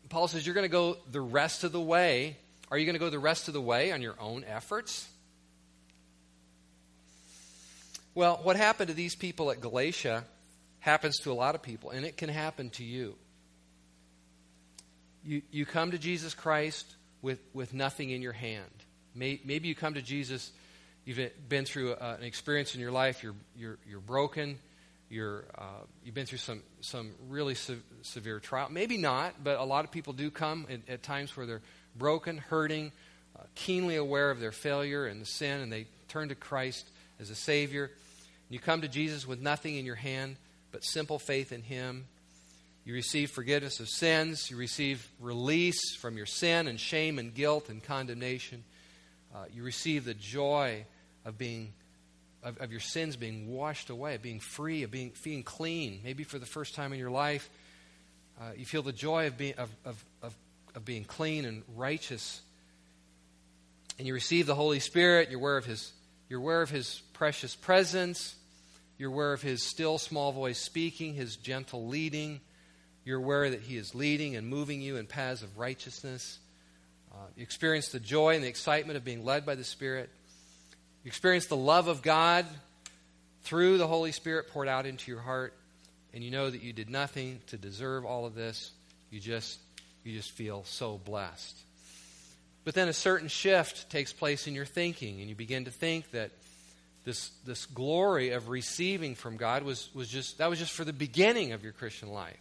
Paul 0.10 0.28
says, 0.28 0.46
You're 0.46 0.56
going 0.56 0.66
to 0.66 0.70
go 0.70 0.98
the 1.12 1.22
rest 1.22 1.64
of 1.64 1.72
the 1.72 1.82
way. 1.82 2.38
Are 2.70 2.78
you 2.78 2.86
going 2.86 2.96
to 2.96 3.00
go 3.00 3.10
the 3.10 3.20
rest 3.20 3.48
of 3.48 3.54
the 3.54 3.62
way 3.62 3.92
on 3.92 4.02
your 4.02 4.16
own 4.20 4.44
efforts? 4.44 5.08
Well, 8.14 8.40
what 8.44 8.56
happened 8.56 8.90
to 8.90 8.94
these 8.94 9.16
people 9.16 9.52
at 9.52 9.62
Galatia 9.62 10.24
happens 10.80 11.18
to 11.20 11.32
a 11.32 11.34
lot 11.34 11.56
of 11.56 11.62
people, 11.62 11.92
and 11.92 12.06
it 12.06 12.18
can 12.18 12.30
happen 12.30 12.70
to 12.72 12.84
you. 12.84 13.16
You, 15.24 15.42
you 15.52 15.66
come 15.66 15.92
to 15.92 15.98
Jesus 15.98 16.34
Christ 16.34 16.96
with, 17.22 17.40
with 17.54 17.74
nothing 17.74 18.10
in 18.10 18.22
your 18.22 18.34
hand. 18.34 18.72
May, 19.14 19.40
maybe 19.44 19.68
you 19.68 19.76
come 19.76 19.94
to 19.96 20.02
Jesus, 20.02 20.52
you've 21.06 21.20
been 21.48 21.66
through 21.66 21.94
a, 21.94 22.16
an 22.16 22.24
experience 22.24 22.74
in 22.74 22.82
your 22.82 22.92
life, 22.92 23.22
you're, 23.24 23.36
you're, 23.56 23.78
you're 23.88 24.00
broken, 24.00 24.58
you're, 25.10 25.46
uh, 25.58 25.84
you've 26.04 26.16
been 26.16 26.26
through 26.26 26.40
some, 26.40 26.62
some 26.82 27.12
really 27.30 27.56
se- 27.56 27.78
severe 28.02 28.40
trial. 28.40 28.68
Maybe 28.70 28.98
not, 28.98 29.44
but 29.44 29.60
a 29.60 29.64
lot 29.64 29.86
of 29.86 29.92
people 29.92 30.14
do 30.14 30.30
come 30.30 30.68
at, 30.70 30.90
at 30.90 31.04
times 31.04 31.36
where 31.38 31.46
they're 31.46 31.62
broken, 31.96 32.38
hurting, 32.38 32.92
uh, 33.38 33.44
keenly 33.56 33.96
aware 33.96 34.32
of 34.32 34.40
their 34.40 34.52
failure 34.52 35.06
and 35.06 35.22
the 35.22 35.26
sin, 35.26 35.62
and 35.62 35.72
they 35.72 35.88
turn 36.10 36.30
to 36.30 36.36
Christ 36.36 36.88
as 37.20 37.30
a 37.30 37.36
Savior. 37.36 37.92
You 38.50 38.60
come 38.60 38.82
to 38.82 38.88
Jesus 38.88 39.28
with 39.28 39.40
nothing 39.40 39.76
in 39.76 39.86
your 39.86 39.96
hand 39.96 40.38
but 40.72 40.84
simple 40.84 41.20
faith 41.20 41.52
in 41.52 41.62
Him. 41.62 42.06
You 42.86 42.94
receive 42.94 43.32
forgiveness 43.32 43.80
of 43.80 43.90
sins. 43.90 44.50
You 44.50 44.58
receive 44.58 45.06
release 45.20 45.96
from 45.98 46.16
your 46.16 46.26
sin 46.26 46.68
and 46.68 46.80
shame 46.80 47.20
and 47.20 47.34
guilt 47.34 47.70
and 47.70 47.84
condemnation. 47.84 48.64
Uh, 49.36 49.46
you 49.54 49.64
receive 49.64 50.06
the 50.06 50.14
joy 50.14 50.86
of 51.26 51.38
being 51.38 51.74
of, 52.44 52.58
of, 52.60 52.72
your 52.72 52.80
sins 52.80 53.16
being 53.16 53.52
washed 53.52 53.90
away, 53.90 54.18
being 54.18 54.40
free, 54.40 54.84
of 54.84 54.92
being, 54.92 55.12
being 55.24 55.44
clean. 55.44 56.02
Maybe 56.04 56.24
for 56.24 56.40
the 56.40 56.46
first 56.46 56.76
time 56.76 56.94
in 56.94 57.00
your 57.00 57.12
life, 57.12 57.50
uh, 58.40 58.52
you 58.56 58.66
feel 58.66 58.84
the 58.84 58.94
joy 58.94 59.28
of 59.28 59.38
being, 59.38 59.56
of, 59.56 59.70
of, 59.86 60.06
of, 60.22 60.36
of 60.76 60.86
being 60.86 61.04
clean 61.04 61.46
and 61.46 61.64
righteous. 61.76 62.42
And 63.98 64.08
you 64.08 64.14
receive 64.14 64.46
the 64.46 64.56
Holy 64.56 64.80
Spirit. 64.80 65.30
You're 65.30 65.40
aware 65.40 65.58
of 65.58 65.66
His, 65.66 65.92
you're 66.30 66.40
aware 66.40 66.62
of 66.62 66.70
His 66.70 67.02
precious 67.14 67.56
presence. 67.56 68.36
You're 68.98 69.12
aware 69.12 69.34
of 69.34 69.42
his 69.42 69.62
still 69.62 70.00
small 70.00 70.32
voice 70.32 70.58
speaking, 70.58 71.14
his 71.14 71.36
gentle 71.36 71.88
leading. 71.88 72.42
You're 73.06 73.20
aware 73.20 73.50
that 73.50 73.62
he 73.62 73.78
is 73.78 73.94
leading 73.94 74.36
and 74.36 74.48
moving 74.48 74.82
you 74.82 74.98
in 74.98 75.06
paths 75.06 75.44
of 75.44 75.58
righteousness. 75.58 76.40
Uh, 77.12 77.18
you 77.36 77.44
experience 77.44 77.90
the 77.90 78.00
joy 78.00 78.36
and 78.36 78.44
the 78.44 78.48
excitement 78.48 78.98
of 78.98 79.06
being 79.06 79.24
led 79.24 79.46
by 79.46 79.56
the 79.56 79.64
Spirit. 79.64 80.10
You 81.04 81.10
experience 81.10 81.46
the 81.48 81.56
love 81.56 81.88
of 81.88 82.02
God 82.02 82.46
through 83.44 83.78
the 83.78 83.88
Holy 83.88 84.12
Spirit 84.12 84.50
poured 84.50 84.68
out 84.68 84.86
into 84.86 85.12
your 85.12 85.22
heart, 85.22 85.54
and 86.14 86.24
you 86.24 86.32
know 86.32 86.50
that 86.50 86.62
you 86.62 86.74
did 86.74 86.90
nothing 86.90 87.40
to 87.48 87.58
deserve 87.58 88.06
all 88.06 88.26
of 88.26 88.36
this. 88.36 88.72
You 89.10 89.20
just 89.20 89.60
you 90.04 90.16
just 90.16 90.32
feel 90.32 90.64
so 90.66 91.00
blessed. 91.04 91.58
But 92.64 92.76
then 92.76 92.90
a 92.90 92.94
certain 92.94 93.30
shift 93.30 93.90
takes 93.90 94.12
place 94.12 94.48
in 94.48 94.54
your 94.54 94.66
thinking, 94.66 95.22
and 95.22 95.30
you 95.30 95.36
begin 95.36 95.66
to 95.66 95.72
think 95.72 96.12
that 96.12 96.32
this, 97.06 97.30
this 97.46 97.66
glory 97.66 98.32
of 98.32 98.50
receiving 98.50 99.16
from 99.16 99.38
God 99.38 99.64
was, 99.64 99.90
was 99.96 100.10
just 100.10 100.40
that 100.40 100.50
was 100.50 100.60
just 100.60 100.74
for 100.74 100.84
the 100.84 100.92
beginning 100.92 101.54
of 101.54 101.64
your 101.64 101.72
Christian 101.72 102.10
life. 102.10 102.36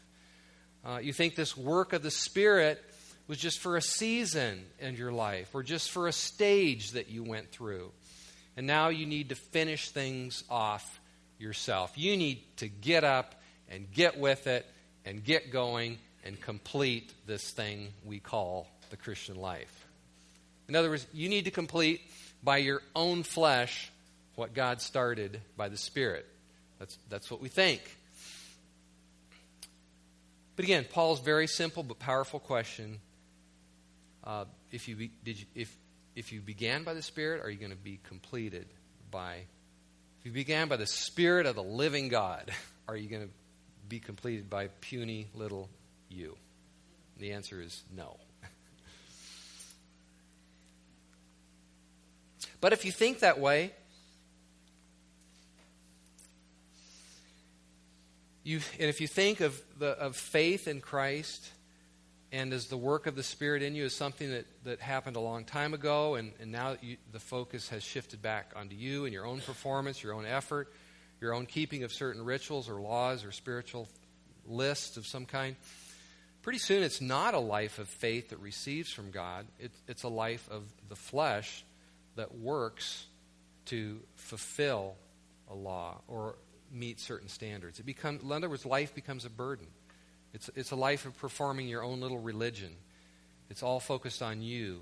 Uh, 0.85 0.99
you 0.99 1.13
think 1.13 1.37
this 1.37 1.57
work 1.57 1.93
of 1.93 2.03
the 2.03 2.11
Spirit 2.11 2.83
was 3.29 3.39
just 3.39 3.61
for 3.61 3.77
a 3.77 3.83
season 3.83 4.65
in 4.81 4.97
your 4.97 5.13
life, 5.13 5.55
or 5.55 5.63
just 5.63 5.93
for 5.93 6.09
a 6.09 6.13
stage 6.13 6.91
that 6.93 7.09
you 7.09 7.23
went 7.23 7.53
through. 7.53 7.93
And 8.57 8.67
now 8.67 8.89
you 8.89 9.07
need 9.07 9.29
to 9.29 9.35
finish 9.35 9.91
things 9.91 10.43
off 10.49 11.01
yourself. 11.39 11.93
You 11.97 12.17
need 12.17 12.43
to 12.59 12.69
get 12.69 13.05
up 13.05 13.35
and 13.71 13.91
get 13.93 14.19
with 14.19 14.47
it 14.47 14.67
and 15.05 15.23
get 15.23 15.51
going 15.51 15.99
and 16.25 16.41
complete 16.41 17.13
this 17.27 17.51
thing 17.51 17.89
we 18.05 18.19
call 18.19 18.67
the 18.91 18.97
Christian 18.97 19.37
life. 19.37 19.87
In 20.69 20.75
other 20.75 20.91
words, 20.91 21.07
you 21.13 21.29
need 21.29 21.45
to 21.45 21.51
complete 21.51 22.01
by 22.43 22.59
your 22.59 22.83
own 22.95 23.23
flesh 23.23 23.91
what 24.35 24.55
God 24.55 24.81
started 24.81 25.41
by 25.57 25.69
the 25.69 25.77
Spirit. 25.77 26.27
That's, 26.79 26.99
that's 27.09 27.31
what 27.31 27.41
we 27.41 27.49
think. 27.49 27.81
But 30.57 30.65
again, 30.65 30.87
Paul's 30.91 31.21
very 31.21 31.47
simple 31.47 31.83
but 31.83 31.99
powerful 31.99 32.41
question. 32.41 33.01
Uh, 34.25 34.47
if, 34.73 34.89
you 34.89 35.09
did 35.23 35.39
you, 35.39 35.47
if, 35.55 35.77
if 36.17 36.33
you 36.33 36.41
began 36.41 36.83
by 36.83 36.95
the 36.95 37.03
Spirit, 37.03 37.45
are 37.45 37.51
you 37.51 37.59
going 37.59 37.71
to 37.71 37.77
be 37.77 38.01
completed 38.09 38.67
by. 39.11 39.45
If 40.21 40.27
you 40.27 40.33
began 40.33 40.69
by 40.69 40.77
the 40.77 40.87
Spirit 40.87 41.45
of 41.47 41.55
the 41.55 41.63
living 41.63 42.09
God, 42.09 42.51
are 42.89 42.97
you 42.97 43.09
going 43.09 43.23
to 43.23 43.33
be 43.89 44.01
completed 44.01 44.51
by 44.51 44.69
puny 44.81 45.29
little 45.35 45.69
you? 46.09 46.37
And 47.15 47.25
the 47.25 47.33
answer 47.33 47.61
is 47.61 47.85
no. 47.95 48.17
but 52.61 52.73
if 52.73 52.87
you 52.87 52.93
think 52.93 53.21
that 53.21 53.39
way, 53.39 53.73
you, 58.43 58.61
and 58.79 58.89
if 58.89 59.01
you 59.03 59.07
think 59.07 59.41
of, 59.41 59.61
the, 59.79 59.89
of 59.91 60.17
faith 60.17 60.67
in 60.67 60.81
Christ 60.81 61.51
and 62.33 62.53
as 62.53 62.67
the 62.67 62.77
work 62.77 63.07
of 63.07 63.17
the 63.17 63.23
Spirit 63.23 63.63
in 63.63 63.75
you 63.75 63.85
is 63.85 63.95
something 63.95 64.31
that, 64.31 64.47
that 64.65 64.81
happened 64.81 65.17
a 65.17 65.21
long 65.21 65.45
time 65.45 65.75
ago, 65.75 66.17
and, 66.17 66.33
and 66.41 66.53
now 66.53 66.77
you, 66.81 66.97
the 67.13 67.21
focus 67.21 67.69
has 67.69 67.83
shifted 67.83 68.21
back 68.21 68.53
onto 68.57 68.75
you 68.75 69.05
and 69.05 69.13
your 69.13 69.27
own 69.27 69.41
performance, 69.41 70.03
your 70.03 70.15
own 70.15 70.27
effort, 70.27 70.73
your 71.21 71.35
own 71.35 71.47
keeping 71.47 71.85
of 71.85 71.93
certain 71.93 72.25
rituals 72.25 72.69
or 72.69 72.81
laws 72.81 73.25
or 73.25 73.33
spiritual 73.33 73.89
lists 74.47 74.97
of 74.97 75.07
some 75.07 75.27
kind 75.27 75.57
pretty 76.47 76.61
soon 76.61 76.85
it's 76.85 77.01
not 77.01 77.35
a 77.35 77.41
life 77.41 77.81
of 77.81 77.89
faith 77.89 78.29
that 78.29 78.39
receives 78.39 78.93
from 78.93 79.11
God. 79.11 79.49
It, 79.59 79.73
it's 79.89 80.05
a 80.05 80.09
life 80.09 80.49
of 80.49 80.63
the 80.89 80.95
flesh 80.95 81.65
that 82.15 82.37
works 82.37 83.05
to 83.65 83.99
fulfill 84.15 84.95
a 85.51 85.55
law 85.57 86.03
or 86.07 86.37
meet 86.71 87.01
certain 87.01 87.27
standards. 87.27 87.81
It 87.81 87.85
becomes, 87.85 88.23
in 88.23 88.31
other 88.31 88.49
words, 88.49 88.65
life 88.65 88.95
becomes 88.95 89.25
a 89.25 89.29
burden. 89.29 89.67
It's, 90.37 90.51
it's 90.55 90.71
a 90.71 90.77
life 90.77 91.07
of 91.07 91.17
performing 91.17 91.67
your 91.67 91.83
own 91.83 92.03
little 92.03 92.19
religion. 92.19 92.69
It's 93.49 93.63
all 93.63 93.81
focused 93.81 94.21
on 94.21 94.43
you 94.43 94.81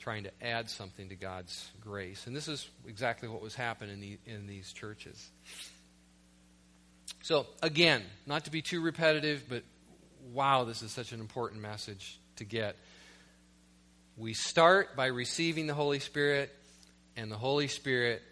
trying 0.00 0.24
to 0.24 0.32
add 0.42 0.68
something 0.68 1.10
to 1.10 1.14
God's 1.14 1.70
grace. 1.80 2.26
And 2.26 2.34
this 2.34 2.48
is 2.48 2.68
exactly 2.88 3.28
what 3.28 3.40
was 3.40 3.54
happening 3.54 3.94
in, 3.94 4.00
the, 4.00 4.18
in 4.26 4.46
these 4.48 4.72
churches. 4.72 5.30
So, 7.22 7.46
again, 7.62 8.02
not 8.26 8.46
to 8.46 8.50
be 8.50 8.62
too 8.62 8.80
repetitive, 8.80 9.44
but 9.48 9.62
wow, 10.32 10.64
this 10.64 10.82
is 10.82 10.90
such 10.90 11.12
an 11.12 11.20
important 11.20 11.62
message 11.62 12.18
to 12.34 12.44
get. 12.44 12.74
We 14.16 14.34
start 14.34 14.96
by 14.96 15.06
receiving 15.06 15.68
the 15.68 15.74
Holy 15.74 16.00
Spirit, 16.00 16.52
and 17.16 17.30
the 17.30 17.38
Holy 17.38 17.68
Spirit 17.68 18.22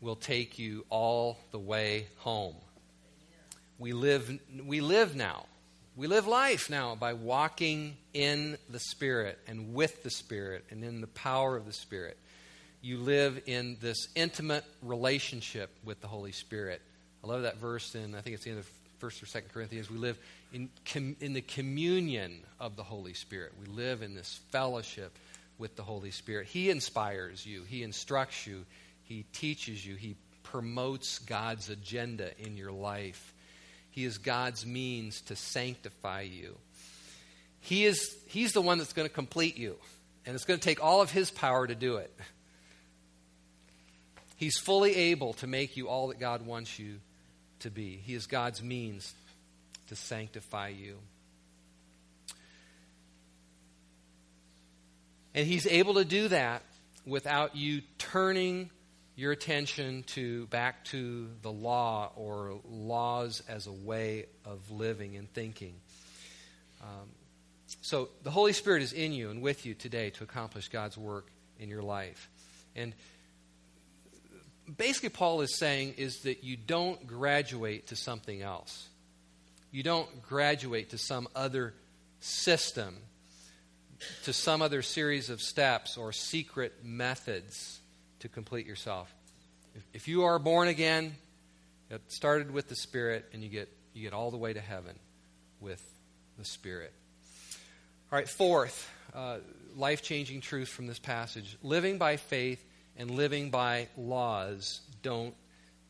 will 0.00 0.16
take 0.16 0.58
you 0.58 0.84
all 0.90 1.38
the 1.52 1.60
way 1.60 2.08
home. 2.16 2.56
We 3.78 3.92
live, 3.92 4.40
we 4.64 4.80
live 4.80 5.14
now. 5.14 5.46
We 5.94 6.06
live 6.06 6.26
life 6.26 6.70
now 6.70 6.94
by 6.94 7.12
walking 7.12 7.98
in 8.14 8.56
the 8.70 8.78
Spirit 8.78 9.38
and 9.46 9.74
with 9.74 10.02
the 10.02 10.08
Spirit 10.08 10.64
and 10.70 10.82
in 10.82 11.02
the 11.02 11.06
power 11.06 11.54
of 11.54 11.66
the 11.66 11.72
Spirit. 11.74 12.16
You 12.80 12.96
live 12.96 13.42
in 13.44 13.76
this 13.78 14.08
intimate 14.14 14.64
relationship 14.80 15.68
with 15.84 16.00
the 16.00 16.06
Holy 16.06 16.32
Spirit. 16.32 16.80
I 17.22 17.26
love 17.26 17.42
that 17.42 17.58
verse 17.58 17.94
in, 17.94 18.14
I 18.14 18.22
think 18.22 18.34
it's 18.34 18.44
the 18.44 18.52
end 18.52 18.60
of 18.60 18.70
1st 19.02 19.22
or 19.22 19.26
2nd 19.26 19.52
Corinthians. 19.52 19.90
We 19.90 19.98
live 19.98 20.18
in, 20.54 20.70
com, 20.90 21.14
in 21.20 21.34
the 21.34 21.42
communion 21.42 22.40
of 22.58 22.76
the 22.76 22.84
Holy 22.84 23.12
Spirit. 23.12 23.52
We 23.60 23.66
live 23.66 24.00
in 24.00 24.14
this 24.14 24.40
fellowship 24.50 25.12
with 25.58 25.76
the 25.76 25.82
Holy 25.82 26.10
Spirit. 26.10 26.46
He 26.46 26.70
inspires 26.70 27.44
you, 27.44 27.64
He 27.64 27.82
instructs 27.82 28.46
you, 28.46 28.64
He 29.02 29.26
teaches 29.34 29.84
you, 29.84 29.96
He 29.96 30.16
promotes 30.42 31.18
God's 31.18 31.68
agenda 31.68 32.30
in 32.38 32.56
your 32.56 32.72
life. 32.72 33.34
He 33.92 34.06
is 34.06 34.18
God's 34.18 34.64
means 34.64 35.20
to 35.22 35.36
sanctify 35.36 36.22
you. 36.22 36.56
He 37.60 37.84
is, 37.84 38.16
he's 38.26 38.52
the 38.52 38.62
one 38.62 38.78
that's 38.78 38.94
going 38.94 39.06
to 39.06 39.14
complete 39.14 39.58
you, 39.58 39.76
and 40.26 40.34
it's 40.34 40.44
going 40.44 40.58
to 40.58 40.64
take 40.64 40.82
all 40.82 41.02
of 41.02 41.12
His 41.12 41.30
power 41.30 41.66
to 41.66 41.74
do 41.74 41.98
it. 41.98 42.12
He's 44.36 44.58
fully 44.58 44.96
able 44.96 45.34
to 45.34 45.46
make 45.46 45.76
you 45.76 45.88
all 45.88 46.08
that 46.08 46.18
God 46.18 46.44
wants 46.44 46.78
you 46.78 47.00
to 47.60 47.70
be. 47.70 48.00
He 48.04 48.14
is 48.14 48.26
God's 48.26 48.62
means 48.62 49.14
to 49.88 49.94
sanctify 49.94 50.68
you. 50.68 50.96
And 55.34 55.46
He's 55.46 55.66
able 55.66 55.94
to 55.94 56.04
do 56.04 56.28
that 56.28 56.62
without 57.06 57.56
you 57.56 57.82
turning 57.98 58.70
your 59.14 59.32
attention 59.32 60.04
to 60.04 60.46
back 60.46 60.84
to 60.86 61.28
the 61.42 61.52
law 61.52 62.10
or 62.16 62.60
laws 62.68 63.42
as 63.48 63.66
a 63.66 63.72
way 63.72 64.26
of 64.44 64.70
living 64.70 65.16
and 65.16 65.32
thinking. 65.32 65.74
Um, 66.82 67.08
so 67.82 68.08
the 68.22 68.30
Holy 68.30 68.52
Spirit 68.52 68.82
is 68.82 68.92
in 68.92 69.12
you 69.12 69.30
and 69.30 69.42
with 69.42 69.66
you 69.66 69.74
today 69.74 70.10
to 70.10 70.24
accomplish 70.24 70.68
God's 70.68 70.96
work 70.96 71.30
in 71.58 71.68
your 71.68 71.82
life. 71.82 72.30
And 72.74 72.94
basically, 74.76 75.10
Paul 75.10 75.42
is 75.42 75.58
saying 75.58 75.94
is 75.98 76.20
that 76.20 76.42
you 76.42 76.56
don't 76.56 77.06
graduate 77.06 77.88
to 77.88 77.96
something 77.96 78.40
else. 78.40 78.88
You 79.70 79.82
don't 79.82 80.22
graduate 80.22 80.90
to 80.90 80.98
some 80.98 81.28
other 81.34 81.74
system, 82.20 82.96
to 84.24 84.32
some 84.32 84.62
other 84.62 84.82
series 84.82 85.28
of 85.28 85.40
steps 85.40 85.96
or 85.96 86.12
secret 86.12 86.84
methods 86.84 87.80
to 88.22 88.28
complete 88.28 88.66
yourself. 88.66 89.12
If, 89.74 89.82
if 89.92 90.08
you 90.08 90.24
are 90.24 90.38
born 90.38 90.68
again, 90.68 91.14
it 91.90 92.00
started 92.08 92.50
with 92.50 92.68
the 92.68 92.76
Spirit, 92.76 93.28
and 93.32 93.42
you 93.42 93.48
get, 93.48 93.68
you 93.94 94.02
get 94.02 94.12
all 94.12 94.30
the 94.30 94.36
way 94.36 94.52
to 94.52 94.60
heaven 94.60 94.96
with 95.60 95.82
the 96.38 96.44
Spirit. 96.44 96.92
All 98.10 98.18
right, 98.18 98.28
fourth, 98.28 98.90
uh, 99.14 99.38
life 99.76 100.02
changing 100.02 100.40
truth 100.40 100.68
from 100.68 100.86
this 100.86 100.98
passage 100.98 101.56
living 101.62 101.98
by 101.98 102.16
faith 102.16 102.64
and 102.96 103.10
living 103.10 103.50
by 103.50 103.88
laws 103.96 104.80
don't 105.02 105.34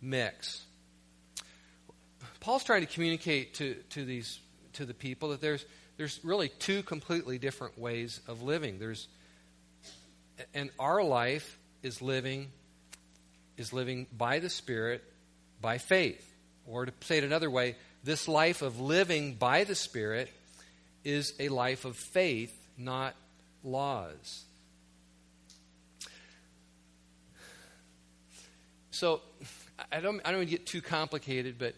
mix. 0.00 0.64
Paul's 2.40 2.64
trying 2.64 2.80
to 2.80 2.92
communicate 2.92 3.54
to, 3.54 3.74
to 3.90 4.04
these 4.04 4.38
to 4.74 4.86
the 4.86 4.94
people 4.94 5.28
that 5.30 5.40
there's 5.40 5.64
there's 5.96 6.18
really 6.24 6.48
two 6.48 6.82
completely 6.82 7.38
different 7.38 7.78
ways 7.78 8.20
of 8.26 8.42
living. 8.42 8.78
There's 8.78 9.06
and 10.54 10.70
our 10.78 11.02
life 11.02 11.58
is 11.82 12.02
living 12.02 12.50
is 13.56 13.72
living 13.72 14.06
by 14.16 14.38
the 14.38 14.48
Spirit 14.48 15.04
by 15.60 15.78
faith. 15.78 16.26
Or 16.66 16.86
to 16.86 16.92
say 17.02 17.18
it 17.18 17.24
another 17.24 17.50
way, 17.50 17.76
this 18.02 18.26
life 18.26 18.62
of 18.62 18.80
living 18.80 19.34
by 19.34 19.64
the 19.64 19.74
Spirit 19.74 20.30
is 21.04 21.34
a 21.38 21.48
life 21.48 21.84
of 21.84 21.96
faith, 21.96 22.56
not 22.78 23.14
laws. 23.62 24.44
So 28.90 29.20
I 29.90 30.00
don't 30.00 30.20
I 30.24 30.30
don't 30.30 30.40
want 30.40 30.48
to 30.48 30.56
get 30.56 30.66
too 30.66 30.80
complicated, 30.80 31.56
but 31.58 31.74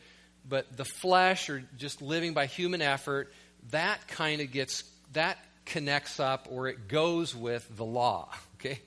but 0.48 0.76
the 0.76 0.84
flesh 0.84 1.48
or 1.48 1.64
just 1.78 2.02
living 2.02 2.34
by 2.34 2.46
human 2.46 2.82
effort, 2.82 3.32
that 3.70 4.06
kind 4.08 4.40
of 4.40 4.52
gets, 4.52 4.84
that 5.12 5.38
connects 5.64 6.20
up 6.20 6.48
or 6.50 6.68
it 6.68 6.88
goes 6.88 7.34
with 7.34 7.66
the 7.76 7.84
law, 7.84 8.28
okay? 8.56 8.80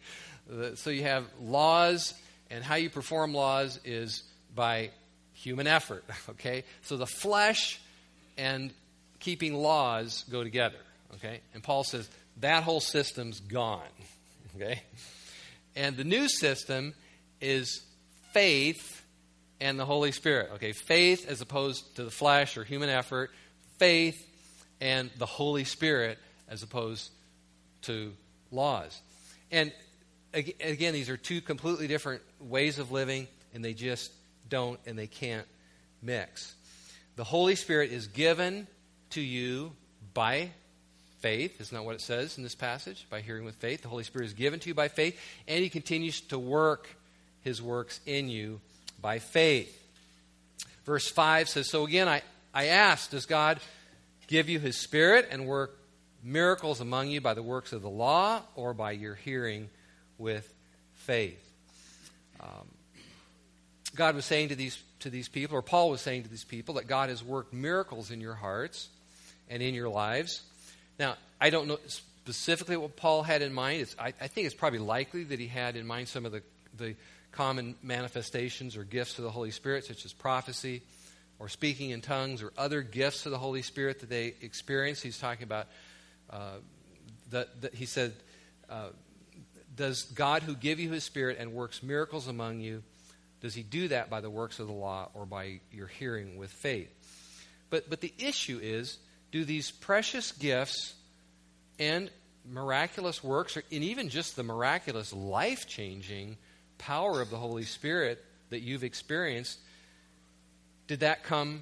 So 0.76 0.90
you 0.90 1.04
have 1.04 1.26
laws, 1.42 2.14
and 2.50 2.64
how 2.64 2.76
you 2.76 2.90
perform 2.90 3.34
laws 3.34 3.80
is 3.84 4.24
by 4.56 4.92
human 5.34 5.68
effort, 5.68 6.04
okay? 6.30 6.64
So 6.84 6.98
the 6.98 7.06
flesh 7.06 7.80
and 8.38 8.72
keeping 9.20 9.56
laws 9.56 10.26
go 10.32 10.44
together, 10.44 10.78
okay? 11.16 11.42
And 11.54 11.64
Paul 11.64 11.84
says 11.84 12.10
that 12.42 12.64
whole 12.64 12.80
system's 12.80 13.40
gone, 13.40 13.82
okay? 14.56 14.82
And 15.76 15.96
the 15.96 16.04
new 16.04 16.28
system 16.28 16.94
is 17.42 17.82
faith 18.34 19.04
and 19.60 19.80
the 19.80 19.86
Holy 19.86 20.12
Spirit. 20.12 20.52
Okay, 20.56 20.72
faith 20.72 21.28
as 21.28 21.42
opposed 21.42 21.96
to 21.96 22.04
the 22.04 22.12
flesh 22.12 22.58
or 22.58 22.64
human 22.64 22.90
effort, 22.90 23.32
faith 23.78 24.16
and 24.82 25.10
the 25.18 25.26
Holy 25.26 25.64
Spirit 25.64 26.18
as 26.48 26.64
opposed 26.64 27.12
to 27.84 28.14
laws. 28.52 29.00
And 29.52 29.72
again, 30.34 30.94
these 30.94 31.10
are 31.10 31.18
two 31.18 31.42
completely 31.42 31.88
different 31.88 32.22
ways 32.40 32.80
of 32.80 32.92
living, 32.92 33.28
and 33.54 33.64
they 33.64 33.74
just 33.74 34.12
don't 34.50 34.80
and 34.86 34.98
they 34.98 35.08
can't 35.08 35.48
mix. 36.02 36.54
The 37.16 37.24
Holy 37.24 37.56
Spirit 37.56 37.92
is 37.92 38.08
given 38.08 38.68
to 39.12 39.22
you 39.22 39.72
by 40.14 40.52
faith. 41.20 41.60
Isn't 41.60 41.76
that 41.76 41.84
what 41.84 41.96
it 41.96 42.02
says 42.02 42.38
in 42.38 42.44
this 42.44 42.56
passage? 42.56 43.08
By 43.10 43.22
hearing 43.22 43.46
with 43.46 43.56
faith. 43.56 43.82
The 43.82 43.90
Holy 43.90 44.04
Spirit 44.04 44.26
is 44.26 44.34
given 44.34 44.60
to 44.62 44.70
you 44.70 44.76
by 44.76 44.88
faith, 44.88 45.20
and 45.48 45.64
He 45.64 45.70
continues 45.70 46.22
to 46.22 46.38
work 46.38 46.88
His 47.42 47.62
works 47.62 48.00
in 48.06 48.30
you 48.30 48.62
by 49.02 49.20
faith. 49.20 49.74
Verse 50.86 51.10
5 51.10 51.50
says 51.50 51.70
So 51.70 51.86
again, 51.86 52.08
I, 52.08 52.22
I 52.54 52.68
ask, 52.68 53.10
does 53.10 53.26
God 53.26 53.60
give 54.28 54.50
you 54.50 54.60
His 54.60 54.78
Spirit 54.78 55.28
and 55.32 55.48
work 55.48 55.78
miracles 56.24 56.82
among 56.82 57.10
you 57.10 57.22
by 57.22 57.34
the 57.34 57.44
works 57.44 57.74
of 57.74 57.82
the 57.82 57.90
law 57.90 58.42
or 58.56 58.74
by 58.74 58.92
your 58.92 59.16
hearing 59.16 59.70
with 60.18 60.54
faith? 60.94 61.44
Um, 62.40 62.68
God 63.96 64.16
was 64.16 64.26
saying 64.26 64.50
to 64.50 64.56
these, 64.56 64.82
to 65.00 65.10
these 65.10 65.28
people, 65.28 65.58
or 65.58 65.62
Paul 65.62 65.90
was 65.90 66.02
saying 66.02 66.24
to 66.24 66.30
these 66.30 66.44
people, 66.44 66.76
that 66.76 66.88
God 66.88 67.10
has 67.10 67.24
worked 67.24 67.54
miracles 67.54 68.12
in 68.12 68.22
your 68.22 68.36
hearts 68.36 68.90
and 69.50 69.64
in 69.64 69.74
your 69.74 69.90
lives. 69.90 70.42
Now, 71.00 71.16
I 71.40 71.50
don't 71.50 71.68
know 71.68 71.80
specifically 71.88 72.78
what 72.78 72.96
Paul 72.96 73.24
had 73.24 73.42
in 73.42 73.54
mind. 73.54 73.94
I, 73.98 74.08
I, 74.08 74.28
think 74.28 74.46
it's 74.46 74.56
probably 74.56 74.80
likely 74.80 75.24
that 75.26 75.40
he 75.40 75.48
had 75.48 75.76
in 75.76 75.88
mind 75.88 76.10
some 76.10 76.26
of 76.26 76.32
the, 76.32 76.44
the 76.78 76.96
common 77.32 77.76
manifestations 77.82 78.76
or 78.76 78.84
gifts 78.84 79.18
of 79.18 79.24
the 79.24 79.32
Holy 79.32 79.52
Spirit, 79.52 79.86
such 79.86 80.04
as 80.04 80.12
prophecy 80.12 80.82
or 81.40 81.48
speaking 81.48 81.92
in 81.92 82.02
tongues 82.02 82.42
or 82.44 82.52
other 82.58 82.82
gifts 82.82 83.26
of 83.26 83.32
the 83.32 83.38
Holy 83.38 83.62
Spirit 83.62 84.02
that 84.02 84.10
they 84.10 84.34
experience. 84.42 85.02
He's 85.02 85.20
talking 85.20 85.44
about, 85.44 85.68
uh, 86.30 86.58
that 87.30 87.74
he 87.74 87.86
said, 87.86 88.14
uh, 88.70 88.90
Does 89.78 90.04
God 90.04 90.44
who 90.44 90.56
give 90.56 90.80
you 90.80 90.92
his 90.92 91.04
Spirit 91.04 91.38
and 91.40 91.54
works 91.54 91.84
miracles 91.84 92.28
among 92.28 92.60
you, 92.60 92.84
does 93.42 93.54
he 93.54 93.62
do 93.62 93.88
that 93.90 94.10
by 94.10 94.20
the 94.20 94.30
works 94.30 94.60
of 94.60 94.68
the 94.68 94.74
law 94.74 95.10
or 95.14 95.26
by 95.26 95.60
your 95.72 95.88
hearing 95.88 96.38
with 96.38 96.52
faith? 96.52 96.90
But, 97.70 97.90
but 97.90 98.02
the 98.02 98.14
issue 98.18 98.60
is 98.62 98.98
do 99.32 99.46
these 99.46 99.70
precious 99.70 100.32
gifts 100.32 100.96
and 101.78 102.10
miraculous 102.50 103.24
works, 103.24 103.56
and 103.56 103.84
even 103.84 104.10
just 104.10 104.36
the 104.36 104.44
miraculous 104.44 105.14
life 105.14 105.68
changing 105.68 106.38
power 106.80 107.22
of 107.22 107.30
the 107.30 107.38
Holy 107.38 107.66
Spirit 107.66 108.24
that 108.50 108.62
you've 108.62 108.84
experienced, 108.84 109.60
did 110.88 111.02
that 111.02 111.24
come 111.24 111.62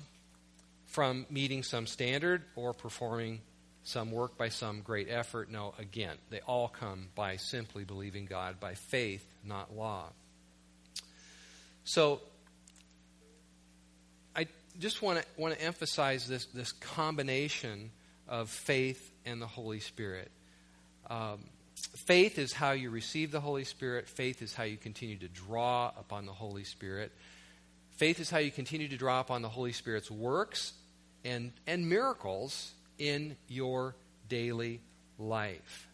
from 0.86 1.25
meeting 1.30 1.63
some 1.63 1.88
standard 1.88 2.43
or 2.56 2.73
performing 2.73 3.41
some 3.86 4.12
work 4.12 4.38
by 4.38 4.50
some 4.50 4.82
great 4.82 5.08
effort? 5.10 5.50
No, 5.50 5.74
again, 5.80 6.17
they 6.30 6.41
all 6.41 6.67
come 6.67 7.08
by 7.15 7.38
simply 7.38 7.86
believing 7.86 8.26
God 8.26 8.60
by 8.60 8.74
faith, 8.74 9.26
not 9.45 9.76
law. 9.76 10.10
So, 11.86 12.19
I 14.36 14.48
just 14.80 15.02
want 15.02 15.19
to 15.19 15.26
want 15.38 15.54
to 15.54 15.62
emphasize 15.62 16.28
this 16.28 16.45
this 16.48 16.74
combination 16.74 17.91
of 18.28 18.50
faith 18.50 19.12
and 19.26 19.41
the 19.41 19.48
Holy 19.48 19.80
Spirit. 19.80 20.32
Um, 21.10 21.39
faith 21.76 22.39
is 22.39 22.52
how 22.52 22.71
you 22.71 22.89
receive 22.89 23.32
the 23.32 23.39
Holy 23.39 23.63
Spirit. 23.63 24.10
Faith 24.10 24.41
is 24.41 24.54
how 24.54 24.63
you 24.63 24.78
continue 24.78 25.17
to 25.17 25.28
draw 25.28 25.91
upon 25.98 26.26
the 26.26 26.34
Holy 26.34 26.63
Spirit. 26.63 27.12
Faith 27.91 28.19
is 28.19 28.30
how 28.30 28.39
you 28.39 28.52
continue 28.52 28.89
to 28.89 28.98
draw 28.98 29.19
upon 29.21 29.41
the 29.41 29.50
Holy 29.50 29.71
Spirit's 29.71 30.12
works 30.12 30.74
and, 31.24 31.52
and 31.65 31.88
miracles 31.88 32.74
in 32.97 33.36
your 33.47 33.95
daily 34.29 34.81
life. 35.17 35.88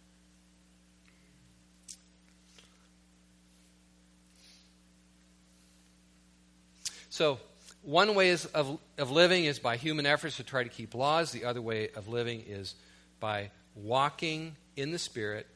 So, 7.09 7.39
one 7.83 8.15
way 8.15 8.29
is 8.29 8.45
of, 8.45 8.79
of 8.97 9.11
living 9.11 9.45
is 9.45 9.59
by 9.59 9.75
human 9.75 10.05
efforts 10.05 10.37
to 10.37 10.43
try 10.43 10.63
to 10.63 10.69
keep 10.69 10.95
laws. 10.95 11.31
The 11.31 11.45
other 11.45 11.61
way 11.61 11.89
of 11.95 12.07
living 12.07 12.43
is 12.47 12.75
by 13.19 13.51
walking 13.75 14.55
in 14.75 14.91
the 14.91 14.99
Spirit 14.99 15.47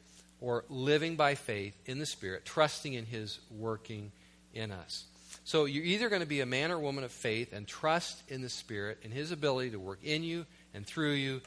or 0.42 0.66
living 0.70 1.16
by 1.16 1.36
faith 1.36 1.76
in 1.86 2.00
the 2.00 2.06
Spirit, 2.06 2.46
trusting 2.46 2.94
in 2.94 3.06
His 3.06 3.40
working 3.50 4.12
in 4.54 4.72
us. 4.72 5.06
So 5.44 5.66
you're 5.66 5.84
either 5.84 6.10
going 6.10 6.22
to 6.22 6.28
be 6.28 6.42
a 6.42 6.46
man 6.46 6.72
or 6.72 6.80
woman 6.80 7.04
of 7.04 7.12
faith 7.12 7.54
and 7.54 7.68
trust 7.68 8.22
in 8.28 8.42
the 8.42 8.50
Spirit 8.50 9.00
and 9.04 9.14
His 9.14 9.32
ability 9.32 9.72
to 9.72 9.80
work 9.80 10.00
in 10.04 10.24
you 10.24 10.46
and 10.76 10.86
through 10.86 11.14
you, 11.14 11.42